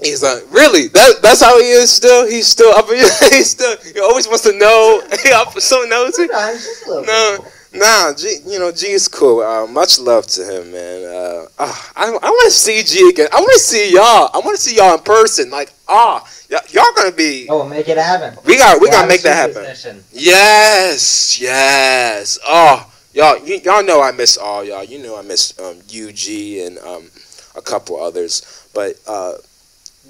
He's 0.00 0.22
like, 0.22 0.44
really? 0.52 0.86
That 0.88 1.14
that's 1.20 1.42
how 1.42 1.58
he 1.58 1.70
is 1.70 1.90
still. 1.90 2.24
He's 2.24 2.46
still 2.46 2.70
up. 2.76 2.86
He's 2.88 3.50
still. 3.50 3.76
He 3.78 3.98
always 3.98 4.28
wants 4.28 4.44
to 4.44 4.52
know. 4.56 5.02
He 5.24 5.32
up 5.32 5.58
so 5.58 5.82
nosy. 5.88 6.26
Sometimes, 6.28 6.64
just 6.64 6.86
a 6.86 6.90
little 6.90 7.02
bit. 7.04 7.50
No, 7.74 7.80
nah. 7.80 8.14
G, 8.14 8.36
you 8.46 8.58
know, 8.60 8.70
G 8.70 8.88
is 8.92 9.08
cool. 9.08 9.40
Uh, 9.42 9.66
much 9.66 9.98
love 9.98 10.26
to 10.28 10.42
him, 10.44 10.70
man. 10.70 11.02
Uh, 11.04 11.46
ah, 11.58 11.92
I 11.96 12.06
I 12.10 12.30
want 12.30 12.52
to 12.52 12.56
see 12.56 12.82
G 12.84 13.08
again. 13.10 13.26
I 13.32 13.40
want 13.40 13.52
to 13.54 13.58
see 13.58 13.92
y'all. 13.92 14.30
I 14.32 14.38
want 14.44 14.56
to 14.56 14.62
see 14.62 14.76
y'all 14.76 14.94
in 14.98 15.02
person. 15.02 15.50
Like, 15.50 15.72
ah, 15.88 16.22
y- 16.48 16.60
y'all 16.70 16.92
gonna 16.94 17.10
be. 17.10 17.48
Oh, 17.50 17.68
make 17.68 17.88
it 17.88 17.98
happen. 17.98 18.38
We 18.44 18.56
got. 18.58 18.76
We 18.76 18.82
We'll 18.82 18.92
gotta 18.92 19.08
make 19.08 19.22
that 19.22 19.34
happen. 19.34 19.64
session. 19.64 20.04
Yes, 20.12 21.40
yes. 21.40 22.38
Oh, 22.46 22.88
y'all, 23.14 23.38
y- 23.42 23.60
y'all 23.64 23.82
know 23.82 24.00
I 24.00 24.12
miss 24.12 24.36
all 24.36 24.62
y'all. 24.62 24.84
You 24.84 24.98
know 25.02 25.16
I 25.18 25.22
miss 25.22 25.58
um, 25.58 25.78
UG 25.90 26.22
and 26.66 26.78
um, 26.86 27.10
a 27.56 27.62
couple 27.62 28.00
others. 28.00 28.65
But 28.76 28.96
uh, 29.06 29.32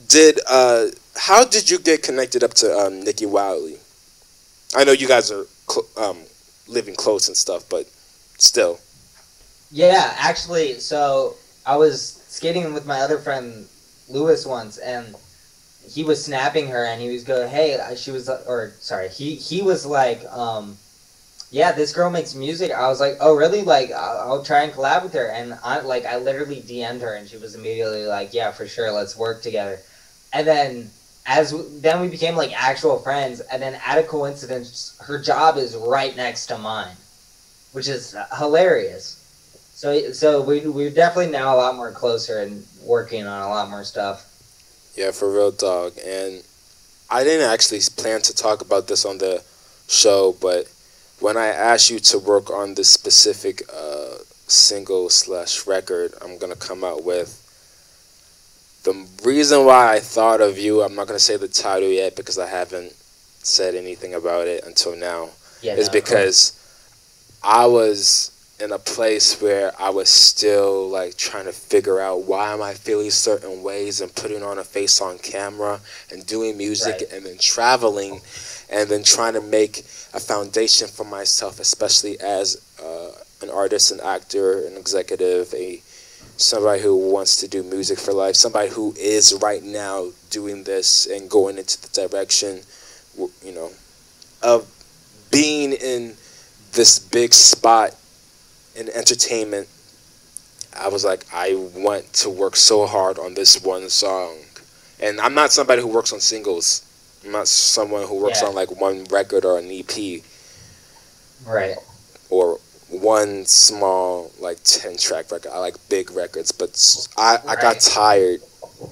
did 0.08 0.40
uh, 0.48 0.86
how 1.14 1.44
did 1.44 1.70
you 1.70 1.78
get 1.78 2.02
connected 2.02 2.42
up 2.42 2.52
to 2.54 2.76
um, 2.76 3.00
Nikki 3.00 3.24
Wiley? 3.24 3.76
I 4.74 4.82
know 4.82 4.90
you 4.90 5.06
guys 5.06 5.30
are 5.30 5.44
cl- 5.70 5.86
um, 5.96 6.18
living 6.66 6.96
close 6.96 7.28
and 7.28 7.36
stuff, 7.36 7.62
but 7.70 7.86
still. 8.38 8.80
Yeah, 9.70 10.14
actually, 10.18 10.80
so 10.80 11.36
I 11.64 11.76
was 11.76 12.24
skating 12.26 12.74
with 12.74 12.86
my 12.86 12.98
other 13.02 13.18
friend 13.18 13.66
Lewis 14.08 14.44
once, 14.44 14.78
and 14.78 15.14
he 15.88 16.02
was 16.02 16.24
snapping 16.24 16.66
her, 16.66 16.84
and 16.84 17.00
he 17.00 17.10
was 17.10 17.22
going, 17.22 17.48
"Hey," 17.48 17.78
uh, 17.78 17.94
she 17.94 18.10
was, 18.10 18.28
uh, 18.28 18.42
or 18.48 18.72
sorry, 18.80 19.10
he 19.10 19.36
he 19.36 19.62
was 19.62 19.86
like, 19.86 20.24
um, 20.32 20.76
"Yeah, 21.50 21.72
this 21.72 21.92
girl 21.92 22.10
makes 22.10 22.34
music." 22.34 22.72
I 22.72 22.88
was 22.88 23.00
like, 23.00 23.16
"Oh, 23.20 23.34
really? 23.34 23.62
Like, 23.62 23.92
I'll, 23.92 24.18
I'll 24.18 24.42
try 24.42 24.62
and 24.62 24.72
collab 24.72 25.02
with 25.04 25.14
her." 25.14 25.26
And 25.26 25.58
I 25.64 25.80
like, 25.80 26.04
I 26.06 26.16
literally 26.16 26.62
DM'd 26.62 27.02
her, 27.02 27.14
and 27.14 27.28
she 27.28 27.36
was 27.36 27.54
immediately 27.54 28.06
like, 28.06 28.34
"Yeah, 28.34 28.50
for 28.52 28.66
sure, 28.66 28.90
let's 28.92 29.16
work 29.16 29.42
together." 29.42 29.78
And 30.32 30.46
then 30.46 30.90
as 31.26 31.52
then 31.80 32.00
we 32.00 32.08
became 32.08 32.36
like 32.36 32.52
actual 32.60 32.98
friends, 32.98 33.40
and 33.40 33.60
then 33.60 33.78
at 33.84 33.98
a 33.98 34.02
coincidence, 34.02 34.96
her 35.02 35.18
job 35.18 35.56
is 35.56 35.76
right 35.76 36.14
next 36.16 36.46
to 36.46 36.58
mine, 36.58 36.96
which 37.72 37.88
is 37.88 38.16
hilarious. 38.38 39.22
So, 39.74 40.12
so 40.12 40.40
we 40.40 40.66
we're 40.66 40.90
definitely 40.90 41.32
now 41.32 41.54
a 41.54 41.58
lot 41.58 41.76
more 41.76 41.90
closer 41.90 42.40
and 42.40 42.64
working 42.82 43.26
on 43.26 43.42
a 43.42 43.48
lot 43.48 43.68
more 43.68 43.84
stuff. 43.84 44.32
Yeah, 44.96 45.10
for 45.10 45.30
real, 45.30 45.50
dog. 45.50 45.92
And 46.04 46.42
I 47.10 47.24
didn't 47.24 47.50
actually 47.50 47.80
plan 47.96 48.22
to 48.22 48.34
talk 48.34 48.62
about 48.62 48.86
this 48.86 49.04
on 49.04 49.18
the 49.18 49.42
show, 49.88 50.34
but 50.40 50.66
when 51.20 51.36
I 51.36 51.46
asked 51.46 51.90
you 51.90 51.98
to 51.98 52.18
work 52.18 52.50
on 52.50 52.74
this 52.74 52.88
specific 52.90 53.62
uh, 53.74 54.16
single 54.46 55.08
slash 55.10 55.66
record, 55.66 56.12
I'm 56.22 56.38
gonna 56.38 56.56
come 56.56 56.84
out 56.84 57.04
with. 57.04 57.42
The 58.84 59.06
reason 59.24 59.64
why 59.64 59.94
I 59.94 60.00
thought 60.00 60.40
of 60.40 60.58
you, 60.58 60.82
I'm 60.82 60.94
not 60.94 61.06
gonna 61.06 61.18
say 61.18 61.36
the 61.36 61.48
title 61.48 61.88
yet 61.88 62.14
because 62.16 62.38
I 62.38 62.46
haven't 62.46 62.92
said 63.42 63.74
anything 63.74 64.14
about 64.14 64.46
it 64.46 64.64
until 64.64 64.94
now, 64.96 65.30
Yeah, 65.62 65.74
is 65.74 65.86
no, 65.88 65.92
because 65.92 66.52
I 67.42 67.66
was 67.66 68.32
in 68.58 68.72
a 68.72 68.78
place 68.78 69.40
where 69.42 69.72
I 69.78 69.90
was 69.90 70.08
still 70.08 70.88
like 70.88 71.16
trying 71.16 71.44
to 71.44 71.52
figure 71.52 72.00
out 72.00 72.22
why 72.22 72.52
am 72.52 72.62
I 72.62 72.72
feeling 72.74 73.10
certain 73.10 73.62
ways 73.62 74.00
and 74.00 74.14
putting 74.14 74.42
on 74.42 74.58
a 74.58 74.64
face 74.64 75.00
on 75.00 75.18
camera 75.18 75.80
and 76.10 76.24
doing 76.26 76.56
music 76.56 76.96
Right. 77.00 77.12
and 77.12 77.26
then 77.26 77.36
traveling 77.38 78.20
and 78.70 78.88
then 78.88 79.02
trying 79.02 79.34
to 79.34 79.40
make 79.40 79.78
a 80.14 80.20
foundation 80.20 80.88
for 80.88 81.04
myself, 81.04 81.60
especially 81.60 82.18
as 82.20 82.56
uh, 82.82 83.12
an 83.42 83.50
artist, 83.50 83.92
an 83.92 84.00
actor, 84.00 84.66
an 84.66 84.76
executive, 84.76 85.52
a 85.54 85.80
somebody 86.36 86.82
who 86.82 87.12
wants 87.12 87.36
to 87.38 87.48
do 87.48 87.62
music 87.62 87.98
for 87.98 88.12
life, 88.12 88.36
somebody 88.36 88.68
who 88.68 88.94
is 88.98 89.34
right 89.40 89.62
now 89.62 90.08
doing 90.30 90.64
this 90.64 91.06
and 91.06 91.30
going 91.30 91.56
into 91.58 91.80
the 91.80 92.08
direction, 92.08 92.60
you 93.42 93.52
know, 93.52 93.70
of 94.42 94.70
being 95.30 95.72
in 95.72 96.14
this 96.72 96.98
big 96.98 97.32
spot 97.32 97.94
in 98.74 98.88
entertainment. 98.90 99.68
I 100.78 100.88
was 100.88 101.04
like, 101.04 101.24
I 101.32 101.54
want 101.74 102.12
to 102.14 102.30
work 102.30 102.54
so 102.54 102.86
hard 102.86 103.18
on 103.18 103.32
this 103.34 103.62
one 103.62 103.88
song, 103.88 104.36
and 105.00 105.18
I'm 105.20 105.34
not 105.34 105.52
somebody 105.52 105.80
who 105.80 105.88
works 105.88 106.12
on 106.12 106.20
singles. 106.20 106.85
I'm 107.26 107.32
not 107.32 107.48
someone 107.48 108.06
who 108.06 108.22
works 108.22 108.40
Yeah. 108.40 108.48
on 108.48 108.54
like 108.54 108.80
one 108.80 109.04
record 109.10 109.44
or 109.44 109.58
an 109.58 109.68
EP 109.70 110.22
right. 111.46 111.76
or 112.30 112.58
one 112.88 113.44
small 113.46 114.30
like 114.38 114.58
10 114.62 114.96
track 114.96 115.32
record 115.32 115.50
i 115.52 115.58
like 115.58 115.74
big 115.88 116.08
records 116.12 116.52
but 116.52 116.70
I 117.18 117.38
got 117.56 117.62
Right. 117.64 117.80
tired 117.80 118.40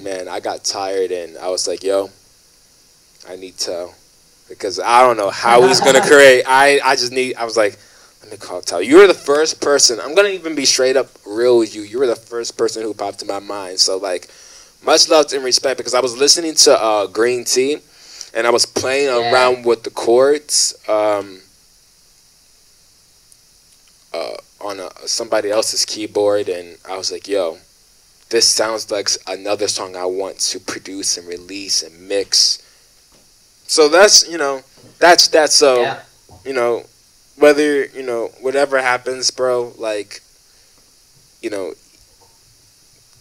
man 0.03 0.27
i 0.29 0.41
got 0.41 0.65
tired 0.65 1.13
and 1.13 1.39
i 1.39 1.49
was 1.49 1.69
like 1.69 1.85
yo 1.85 2.11
i 3.29 3.37
need 3.37 3.57
to 3.59 3.89
because 4.49 4.81
i 4.81 5.01
don't 5.03 5.17
know 5.17 5.31
how 5.31 5.63
he's 5.67 5.81
gonna 5.81 6.01
create 6.07 6.43
i 6.49 6.81
i 6.85 6.97
just 6.97 7.13
need 7.13 7.37
i 7.37 7.45
was 7.45 7.57
like 7.57 7.79
let 8.23 8.33
me 8.33 8.39
call 8.39 8.63
Tyler. 8.63 8.83
You 8.83 8.97
were 8.97 9.07
the 9.07 9.13
first 9.13 9.61
person. 9.61 10.01
I'm 10.01 10.15
gonna 10.15 10.31
even 10.31 10.55
be 10.55 10.65
straight 10.65 10.97
up 10.97 11.09
real 11.27 11.59
with 11.59 11.77
you. 11.77 11.83
You 11.83 11.99
were 11.99 12.07
the 12.07 12.17
first 12.17 12.57
person 12.57 12.83
who 12.83 12.95
popped 12.95 13.21
in 13.21 13.29
my 13.29 13.39
mind. 13.39 13.79
So 13.81 13.99
like, 13.99 14.31
much 14.83 15.11
love 15.11 15.31
and 15.35 15.45
respect 15.45 15.77
because 15.77 15.93
I 15.93 16.01
was 16.01 16.17
listening 16.17 16.55
to 16.55 16.73
uh, 16.83 17.07
Green 17.07 17.45
Tea, 17.45 17.81
and 18.35 18.47
I 18.47 18.51
was 18.51 18.67
playing 18.67 19.09
Yeah. 19.09 19.33
around 19.33 19.65
with 19.65 19.85
the 19.85 19.91
chords. 19.91 20.75
Um, 20.89 21.43
uh, 24.13 24.37
on 24.61 24.81
a, 24.81 24.91
somebody 25.09 25.51
else's 25.51 25.85
keyboard, 25.85 26.49
and 26.49 26.79
I 26.89 26.97
was 26.97 27.11
like, 27.13 27.29
"Yo, 27.29 27.59
this 28.31 28.49
sounds 28.49 28.91
like 28.91 29.09
another 29.27 29.69
song 29.69 29.97
I 29.97 30.05
want 30.07 30.39
to 30.41 30.61
produce 30.61 31.17
and 31.17 31.27
release 31.29 31.83
and 31.83 32.09
mix." 32.09 32.59
So 33.67 33.89
that's 33.89 34.29
you 34.29 34.39
know, 34.39 34.63
that's 34.99 35.29
that's 35.29 35.55
So 35.55 35.83
yeah. 35.83 36.01
you 36.45 36.53
know, 36.53 36.85
whether 37.37 37.87
you 37.87 38.03
know 38.03 38.29
whatever 38.41 38.81
happens, 38.81 39.31
bro. 39.31 39.73
Like, 39.79 40.23
you 41.43 41.51
know, 41.51 41.75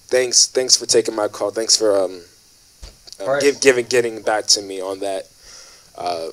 thanks 0.07 0.47
thanks 0.47 0.75
for 0.77 0.85
taking 0.85 1.15
my 1.15 1.27
call. 1.27 1.51
Thanks 1.51 1.75
for 1.77 1.97
um, 1.99 2.21
course. 3.25 3.43
give, 3.43 3.61
giving 3.61 3.85
getting 3.85 4.21
back 4.21 4.45
to 4.47 4.61
me 4.61 4.81
on 4.81 4.99
that. 4.99 5.27
Uh, 5.97 6.29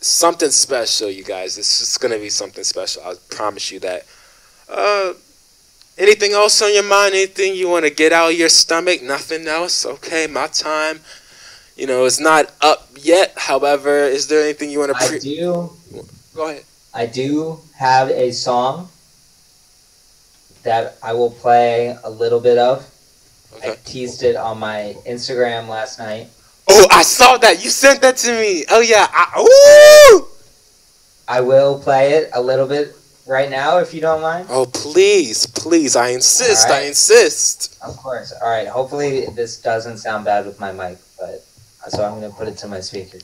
something 0.00 0.50
special, 0.50 1.10
you 1.10 1.24
guys. 1.24 1.56
This 1.56 1.80
is 1.80 1.98
gonna 1.98 2.18
be 2.18 2.30
something 2.30 2.64
special. 2.64 3.02
I 3.04 3.14
promise 3.30 3.70
you 3.70 3.80
that. 3.80 4.06
Uh, 4.68 5.14
anything 5.96 6.32
else 6.32 6.60
on 6.62 6.72
your 6.72 6.84
mind? 6.84 7.14
Anything 7.14 7.54
you 7.54 7.68
want 7.68 7.84
to 7.84 7.90
get 7.90 8.12
out 8.12 8.32
of 8.32 8.38
your 8.38 8.48
stomach? 8.48 9.02
Nothing 9.02 9.46
else? 9.46 9.86
Okay, 9.86 10.26
my 10.26 10.46
time. 10.48 11.00
You 11.76 11.86
know, 11.86 12.04
it's 12.04 12.20
not 12.20 12.52
up 12.60 12.88
yet. 13.00 13.32
However, 13.36 13.98
is 14.04 14.26
there 14.26 14.42
anything 14.42 14.70
you 14.70 14.80
want 14.80 14.96
to? 14.96 15.04
I 15.04 15.18
do. 15.18 15.70
Go 16.34 16.48
ahead. 16.48 16.64
I 16.92 17.06
do 17.06 17.60
have 17.76 18.10
a 18.10 18.32
song 18.32 18.88
that 20.64 20.96
I 21.02 21.12
will 21.12 21.30
play 21.30 21.96
a 22.02 22.10
little 22.10 22.40
bit 22.40 22.58
of. 22.58 22.86
Okay. 23.56 23.72
I 23.72 23.76
teased 23.84 24.22
it 24.22 24.36
on 24.36 24.58
my 24.58 24.94
Instagram 25.06 25.68
last 25.68 25.98
night. 25.98 26.28
Oh, 26.68 26.86
I 26.90 27.02
saw 27.02 27.38
that. 27.38 27.64
You 27.64 27.70
sent 27.70 28.02
that 28.02 28.16
to 28.18 28.32
me. 28.32 28.64
Oh 28.70 28.80
yeah. 28.80 29.06
I, 29.10 29.40
ooh. 29.40 30.26
I 31.26 31.40
will 31.40 31.78
play 31.78 32.12
it 32.12 32.30
a 32.34 32.42
little 32.42 32.66
bit 32.66 32.94
right 33.26 33.50
now 33.50 33.78
if 33.78 33.94
you 33.94 34.00
don't 34.00 34.22
mind. 34.22 34.48
Oh 34.50 34.66
please, 34.66 35.46
please. 35.46 35.96
I 35.96 36.08
insist. 36.08 36.68
Right. 36.68 36.82
I 36.82 36.86
insist. 36.86 37.78
Of 37.82 37.96
course. 37.96 38.32
All 38.42 38.48
right. 38.48 38.68
Hopefully 38.68 39.26
this 39.34 39.60
doesn't 39.60 39.98
sound 39.98 40.24
bad 40.24 40.46
with 40.46 40.60
my 40.60 40.72
mic, 40.72 40.98
but 41.18 41.44
uh, 41.86 41.90
so 41.90 42.04
I'm 42.04 42.20
gonna 42.20 42.30
put 42.32 42.48
it 42.48 42.58
to 42.58 42.68
my 42.68 42.80
speaker. 42.80 43.18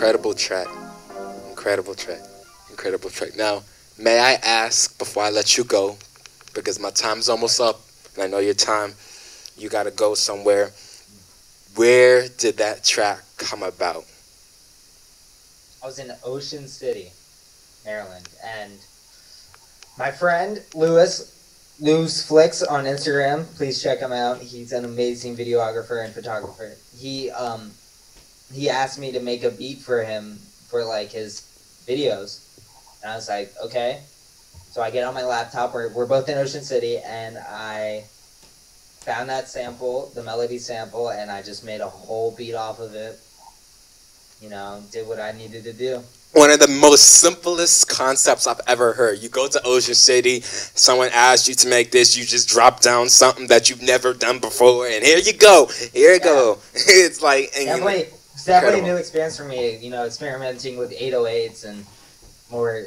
Incredible 0.00 0.32
track. 0.32 0.66
Incredible 1.50 1.94
track. 1.94 2.22
Incredible 2.70 3.10
track. 3.10 3.36
Now, 3.36 3.62
may 3.98 4.18
I 4.18 4.32
ask 4.42 4.98
before 4.98 5.24
I 5.24 5.28
let 5.28 5.58
you 5.58 5.64
go, 5.64 5.98
because 6.54 6.80
my 6.80 6.88
time's 6.88 7.28
almost 7.28 7.60
up, 7.60 7.82
and 8.14 8.24
I 8.24 8.26
know 8.26 8.38
your 8.38 8.54
time, 8.54 8.94
you 9.58 9.68
gotta 9.68 9.90
go 9.90 10.14
somewhere. 10.14 10.70
Where 11.76 12.28
did 12.28 12.56
that 12.56 12.82
track 12.82 13.20
come 13.36 13.62
about? 13.62 14.06
I 15.82 15.86
was 15.86 15.98
in 15.98 16.10
Ocean 16.24 16.66
City, 16.66 17.10
Maryland, 17.84 18.26
and 18.42 18.72
my 19.98 20.10
friend 20.10 20.62
Lewis, 20.74 21.76
Lewis 21.78 22.26
Flicks 22.26 22.62
on 22.62 22.86
Instagram. 22.86 23.44
Please 23.54 23.82
check 23.82 23.98
him 23.98 24.12
out. 24.12 24.38
He's 24.38 24.72
an 24.72 24.86
amazing 24.86 25.36
videographer 25.36 26.02
and 26.02 26.14
photographer. 26.14 26.74
He 26.96 27.30
um 27.32 27.72
he 28.52 28.68
asked 28.68 28.98
me 28.98 29.12
to 29.12 29.20
make 29.20 29.44
a 29.44 29.50
beat 29.50 29.78
for 29.78 30.02
him 30.02 30.38
for 30.68 30.84
like 30.84 31.10
his 31.12 31.40
videos, 31.86 32.46
and 33.02 33.12
I 33.12 33.16
was 33.16 33.28
like, 33.28 33.52
okay. 33.64 34.00
So 34.70 34.80
I 34.82 34.90
get 34.90 35.04
on 35.04 35.14
my 35.14 35.24
laptop. 35.24 35.74
We're 35.74 35.92
we're 35.92 36.06
both 36.06 36.28
in 36.28 36.38
Ocean 36.38 36.62
City, 36.62 36.98
and 36.98 37.38
I 37.38 38.04
found 39.00 39.28
that 39.30 39.48
sample, 39.48 40.12
the 40.14 40.22
melody 40.22 40.58
sample, 40.58 41.10
and 41.10 41.30
I 41.30 41.42
just 41.42 41.64
made 41.64 41.80
a 41.80 41.88
whole 41.88 42.34
beat 42.36 42.54
off 42.54 42.80
of 42.80 42.94
it. 42.94 43.18
You 44.40 44.50
know, 44.50 44.82
did 44.92 45.08
what 45.08 45.18
I 45.18 45.32
needed 45.32 45.64
to 45.64 45.72
do. 45.72 46.02
One 46.32 46.50
of 46.50 46.60
the 46.60 46.68
most 46.68 47.20
simplest 47.20 47.88
concepts 47.88 48.46
I've 48.46 48.60
ever 48.68 48.92
heard. 48.92 49.18
You 49.18 49.28
go 49.28 49.48
to 49.48 49.60
Ocean 49.64 49.96
City, 49.96 50.42
someone 50.42 51.10
asks 51.12 51.48
you 51.48 51.54
to 51.56 51.68
make 51.68 51.90
this, 51.90 52.16
you 52.16 52.24
just 52.24 52.48
drop 52.48 52.80
down 52.80 53.08
something 53.08 53.48
that 53.48 53.68
you've 53.68 53.82
never 53.82 54.14
done 54.14 54.38
before, 54.38 54.86
and 54.86 55.04
here 55.04 55.18
you 55.18 55.32
go. 55.32 55.68
Here 55.92 56.14
you 56.14 56.20
go. 56.20 56.58
It's 56.74 57.20
like, 57.20 57.50
and 57.56 57.64
you 57.64 57.84
know, 57.84 57.86
Definitely, 57.86 58.19
it's 58.40 58.46
definitely 58.46 58.80
a 58.80 58.92
new 58.94 58.96
experience 58.96 59.36
for 59.36 59.44
me. 59.44 59.76
You 59.76 59.90
know, 59.90 60.06
experimenting 60.06 60.78
with 60.78 60.98
808s 60.98 61.66
and 61.66 61.84
more 62.50 62.86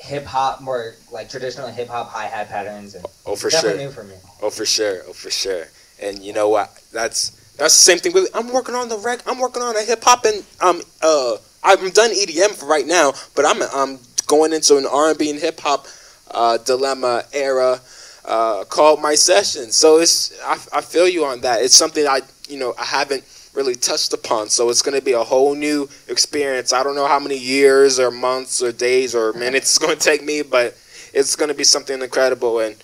hip 0.00 0.24
hop, 0.24 0.60
more 0.60 0.94
like 1.12 1.28
traditional 1.28 1.68
hip 1.68 1.88
hop 1.88 2.08
hi 2.10 2.24
hat 2.24 2.48
patterns, 2.48 2.96
and 2.96 3.04
oh 3.24 3.36
for 3.36 3.50
definitely 3.50 3.78
sure. 3.78 3.86
new 3.86 3.92
for 3.92 4.04
me. 4.04 4.14
Oh, 4.42 4.50
for 4.50 4.66
sure. 4.66 5.02
Oh, 5.06 5.12
for 5.12 5.30
sure. 5.30 5.66
And 6.02 6.18
you 6.20 6.32
know 6.32 6.48
what? 6.48 6.82
That's 6.92 7.30
that's 7.56 7.74
the 7.74 7.84
same 7.84 7.98
thing 7.98 8.12
with. 8.12 8.30
I'm 8.34 8.52
working 8.52 8.74
on 8.74 8.88
the 8.88 8.98
rec. 8.98 9.20
I'm 9.28 9.38
working 9.38 9.62
on 9.62 9.76
a 9.76 9.82
hip 9.84 10.02
hop 10.02 10.24
and 10.24 10.44
um 10.60 10.82
uh 11.02 11.36
I'm 11.62 11.90
done 11.90 12.10
EDM 12.10 12.50
for 12.56 12.66
right 12.66 12.86
now, 12.86 13.12
but 13.36 13.46
I'm 13.46 13.62
I'm 13.72 14.00
going 14.26 14.52
into 14.52 14.76
an 14.76 14.86
R&B 14.86 15.30
and 15.30 15.38
hip 15.38 15.60
hop 15.60 15.86
uh, 16.30 16.56
dilemma 16.58 17.24
era 17.32 17.80
uh, 18.24 18.64
called 18.64 19.02
my 19.02 19.14
session. 19.14 19.70
So 19.70 19.98
it's 19.98 20.32
I, 20.42 20.54
I 20.72 20.80
feel 20.80 21.08
you 21.08 21.24
on 21.24 21.42
that. 21.42 21.62
It's 21.62 21.74
something 21.74 22.06
I 22.06 22.22
you 22.48 22.58
know 22.58 22.74
I 22.76 22.84
haven't 22.84 23.24
really 23.54 23.74
touched 23.74 24.12
upon. 24.12 24.48
So 24.48 24.70
it's 24.70 24.82
going 24.82 24.98
to 24.98 25.04
be 25.04 25.12
a 25.12 25.22
whole 25.22 25.54
new 25.54 25.88
experience. 26.08 26.72
I 26.72 26.82
don't 26.82 26.94
know 26.94 27.06
how 27.06 27.18
many 27.18 27.36
years 27.38 27.98
or 27.98 28.10
months 28.10 28.62
or 28.62 28.72
days 28.72 29.14
or 29.14 29.32
minutes 29.32 29.70
it's 29.70 29.78
going 29.78 29.96
to 29.96 30.02
take 30.02 30.22
me, 30.22 30.42
but 30.42 30.76
it's 31.12 31.36
going 31.36 31.48
to 31.48 31.54
be 31.54 31.64
something 31.64 32.00
incredible. 32.00 32.60
And 32.60 32.76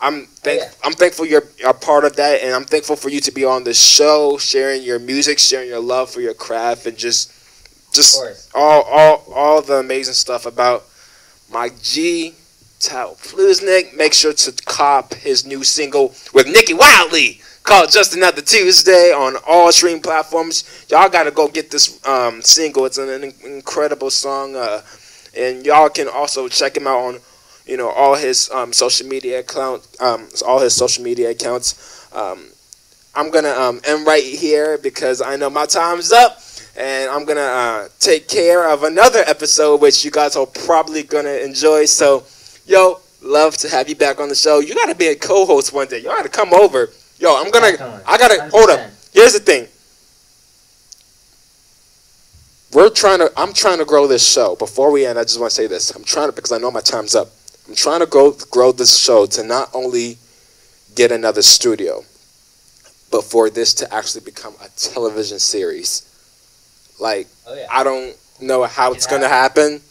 I'm 0.00 0.26
thank 0.26 0.62
yeah. 0.62 0.70
I'm 0.82 0.92
thankful 0.92 1.26
you're 1.26 1.44
a 1.66 1.74
part 1.74 2.04
of 2.04 2.16
that, 2.16 2.42
and 2.42 2.54
I'm 2.54 2.64
thankful 2.64 2.96
for 2.96 3.10
you 3.10 3.20
to 3.20 3.32
be 3.32 3.44
on 3.44 3.64
the 3.64 3.74
show, 3.74 4.38
sharing 4.38 4.82
your 4.82 4.98
music, 4.98 5.38
sharing 5.38 5.68
your 5.68 5.80
love 5.80 6.10
for 6.10 6.20
your 6.20 6.32
craft, 6.32 6.86
and 6.86 6.96
just 6.96 7.32
just 7.92 8.50
all 8.54 8.82
all 8.82 9.24
all 9.34 9.62
the 9.62 9.74
amazing 9.74 10.14
stuff 10.14 10.46
about 10.46 10.86
my 11.52 11.68
G 11.82 12.34
Tao 12.78 13.14
Plusnik. 13.22 13.94
Make 13.94 14.14
sure 14.14 14.32
to 14.32 14.52
cop 14.64 15.12
his 15.12 15.44
new 15.44 15.64
single 15.64 16.14
with 16.32 16.46
Nikki 16.46 16.72
Wiley 16.72 17.42
called 17.62 17.90
Just 17.90 18.16
Another 18.16 18.42
Tuesday 18.42 19.12
on 19.12 19.36
all 19.46 19.70
streaming 19.72 20.02
platforms. 20.02 20.86
Y'all 20.90 21.08
gotta 21.08 21.30
go 21.30 21.48
get 21.48 21.70
this 21.70 22.04
um, 22.06 22.42
single. 22.42 22.86
It's 22.86 22.98
an, 22.98 23.22
in- 23.22 23.34
incredible 23.44 24.10
song, 24.10 24.56
uh, 24.56 24.82
and 25.36 25.64
y'all 25.64 25.88
can 25.88 26.08
also 26.08 26.48
check 26.48 26.76
him 26.76 26.86
out 26.86 26.98
on 26.98 27.18
you 27.66 27.76
know 27.76 27.88
all 27.90 28.14
his 28.14 28.50
um, 28.50 28.72
social 28.72 29.06
media 29.06 29.40
account, 29.40 29.86
um, 30.00 30.28
all 30.46 30.60
his 30.60 30.74
social 30.74 31.04
media 31.04 31.30
accounts. 31.30 32.08
Um, 32.12 32.46
I'm 33.14 33.30
gonna 33.30 33.50
um, 33.50 33.80
end 33.86 34.06
right 34.06 34.24
here 34.24 34.78
because 34.78 35.20
I 35.20 35.36
know 35.36 35.50
my 35.50 35.66
time's 35.66 36.12
up, 36.12 36.40
and 36.76 37.10
I'm 37.10 37.24
gonna 37.24 37.40
uh, 37.40 37.88
take 37.98 38.28
care 38.28 38.68
of 38.68 38.82
another 38.82 39.20
episode 39.26 39.80
which 39.80 40.04
you 40.04 40.10
guys 40.10 40.36
are 40.36 40.46
probably 40.46 41.02
gonna 41.02 41.30
enjoy. 41.44 41.84
So, 41.84 42.24
yo, 42.66 43.00
love 43.22 43.56
to 43.58 43.68
have 43.68 43.88
you 43.88 43.96
back 43.96 44.20
on 44.20 44.28
the 44.28 44.34
show. 44.34 44.60
You 44.60 44.74
gotta 44.74 44.94
be 44.94 45.08
a 45.08 45.16
co-host 45.16 45.72
one 45.72 45.88
day. 45.88 45.98
You 45.98 46.04
gotta 46.04 46.28
come 46.28 46.52
over. 46.52 46.90
Yo, 47.20 47.36
I'm 47.36 47.50
gonna. 47.50 48.02
I 48.06 48.16
gotta 48.16 48.48
hold 48.50 48.70
up. 48.70 48.80
Here's 49.12 49.34
the 49.34 49.40
thing. 49.40 49.68
We're 52.72 52.88
trying 52.88 53.18
to. 53.18 53.30
I'm 53.36 53.52
trying 53.52 53.78
to 53.78 53.84
grow 53.84 54.06
this 54.06 54.26
show. 54.26 54.56
Before 54.56 54.90
we 54.90 55.04
end, 55.04 55.18
I 55.18 55.24
just 55.24 55.38
want 55.38 55.50
to 55.50 55.54
say 55.54 55.66
this. 55.66 55.90
I'm 55.90 56.02
trying 56.02 56.28
to 56.28 56.32
because 56.32 56.50
I 56.50 56.56
know 56.56 56.70
my 56.70 56.80
time's 56.80 57.14
up. 57.14 57.28
I'm 57.68 57.74
trying 57.74 58.00
to 58.00 58.06
grow 58.06 58.32
grow 58.50 58.72
this 58.72 58.98
show 58.98 59.26
to 59.26 59.44
not 59.44 59.68
only 59.74 60.16
get 60.94 61.12
another 61.12 61.42
studio, 61.42 62.02
but 63.12 63.22
for 63.22 63.50
this 63.50 63.74
to 63.74 63.94
actually 63.94 64.24
become 64.24 64.54
a 64.64 64.68
television 64.70 65.38
series. 65.38 66.06
Like 66.98 67.28
Oh 67.46 67.54
yeah. 67.54 67.66
I 67.70 67.84
don't 67.84 68.16
know 68.40 68.64
how 68.64 68.92
it's 68.92 69.04
It 69.04 69.10
going 69.10 69.22
to 69.22 69.28
happen, 69.28 69.82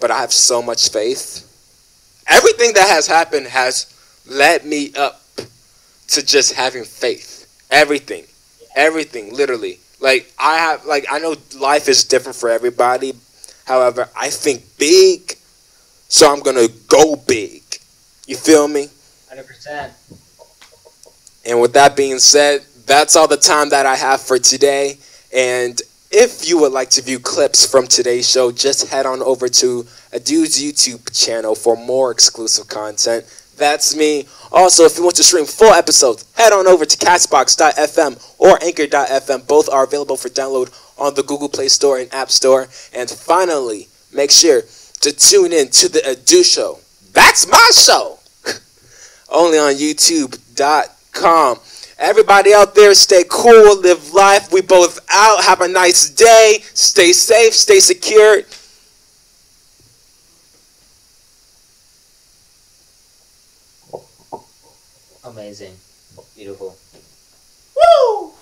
but 0.00 0.10
I 0.10 0.20
have 0.20 0.32
so 0.32 0.62
much 0.62 0.88
faith. 0.88 1.42
Everything 2.26 2.72
that 2.72 2.88
has 2.88 3.06
happened 3.06 3.48
has 3.48 3.92
led 4.26 4.64
me 4.64 4.94
up 4.94 5.23
to 6.08 6.24
just 6.24 6.54
having 6.54 6.84
faith. 6.84 7.66
Everything. 7.70 8.24
Everything, 8.76 9.34
literally. 9.34 9.78
Like 10.00 10.32
I 10.38 10.56
have 10.56 10.84
like 10.84 11.06
I 11.10 11.18
know 11.18 11.34
life 11.58 11.88
is 11.88 12.04
different 12.04 12.36
for 12.36 12.50
everybody. 12.50 13.14
However, 13.64 14.08
I 14.16 14.28
think 14.28 14.62
big, 14.78 15.36
so 16.08 16.30
I'm 16.30 16.42
to 16.42 16.70
go 16.88 17.16
big. 17.16 17.62
You 18.26 18.36
feel 18.36 18.68
me? 18.68 18.88
Hundred 19.28 19.46
percent. 19.46 19.92
And 21.46 21.60
with 21.60 21.72
that 21.74 21.96
being 21.96 22.18
said, 22.18 22.64
that's 22.86 23.16
all 23.16 23.28
the 23.28 23.36
time 23.36 23.70
that 23.70 23.86
I 23.86 23.96
have 23.96 24.20
for 24.20 24.38
today. 24.38 24.98
And 25.34 25.80
if 26.10 26.48
you 26.48 26.58
would 26.60 26.72
like 26.72 26.90
to 26.90 27.02
view 27.02 27.18
clips 27.18 27.66
from 27.66 27.86
today's 27.86 28.28
show, 28.28 28.52
just 28.52 28.88
head 28.88 29.04
on 29.06 29.20
over 29.22 29.48
to 29.48 29.86
a 30.12 30.20
dude's 30.20 30.62
YouTube 30.62 31.12
channel 31.12 31.54
for 31.54 31.76
more 31.76 32.10
exclusive 32.10 32.68
content. 32.68 33.24
That's 33.56 33.96
me. 33.96 34.26
Also, 34.52 34.84
if 34.84 34.96
you 34.96 35.04
want 35.04 35.16
to 35.16 35.24
stream 35.24 35.46
full 35.46 35.72
episodes, 35.72 36.24
head 36.34 36.52
on 36.52 36.66
over 36.66 36.84
to 36.84 36.96
Castbox.fm 36.96 38.34
or 38.38 38.62
Anchor.fm. 38.62 39.46
Both 39.46 39.68
are 39.68 39.84
available 39.84 40.16
for 40.16 40.28
download 40.28 40.70
on 40.98 41.14
the 41.14 41.22
Google 41.22 41.48
Play 41.48 41.68
Store 41.68 41.98
and 41.98 42.12
App 42.12 42.30
Store. 42.30 42.68
And 42.92 43.10
finally, 43.10 43.88
make 44.12 44.30
sure 44.30 44.62
to 45.00 45.12
tune 45.12 45.52
in 45.52 45.68
to 45.68 45.88
the 45.88 46.00
Adu 46.00 46.44
Show. 46.44 46.78
That's 47.12 47.46
my 47.46 47.70
show. 47.74 48.18
Only 49.28 49.58
on 49.58 49.74
YouTube.com. 49.74 51.58
Everybody 51.98 52.52
out 52.52 52.74
there, 52.74 52.92
stay 52.94 53.24
cool, 53.28 53.80
live 53.80 54.12
life. 54.12 54.52
We 54.52 54.60
both 54.62 54.98
out. 55.10 55.44
Have 55.44 55.60
a 55.60 55.68
nice 55.68 56.10
day. 56.10 56.58
Stay 56.74 57.12
safe, 57.12 57.54
stay 57.54 57.78
secure. 57.78 58.42
Amazing. 65.24 65.74
Beautiful. 66.36 66.76
Woo! 67.76 68.33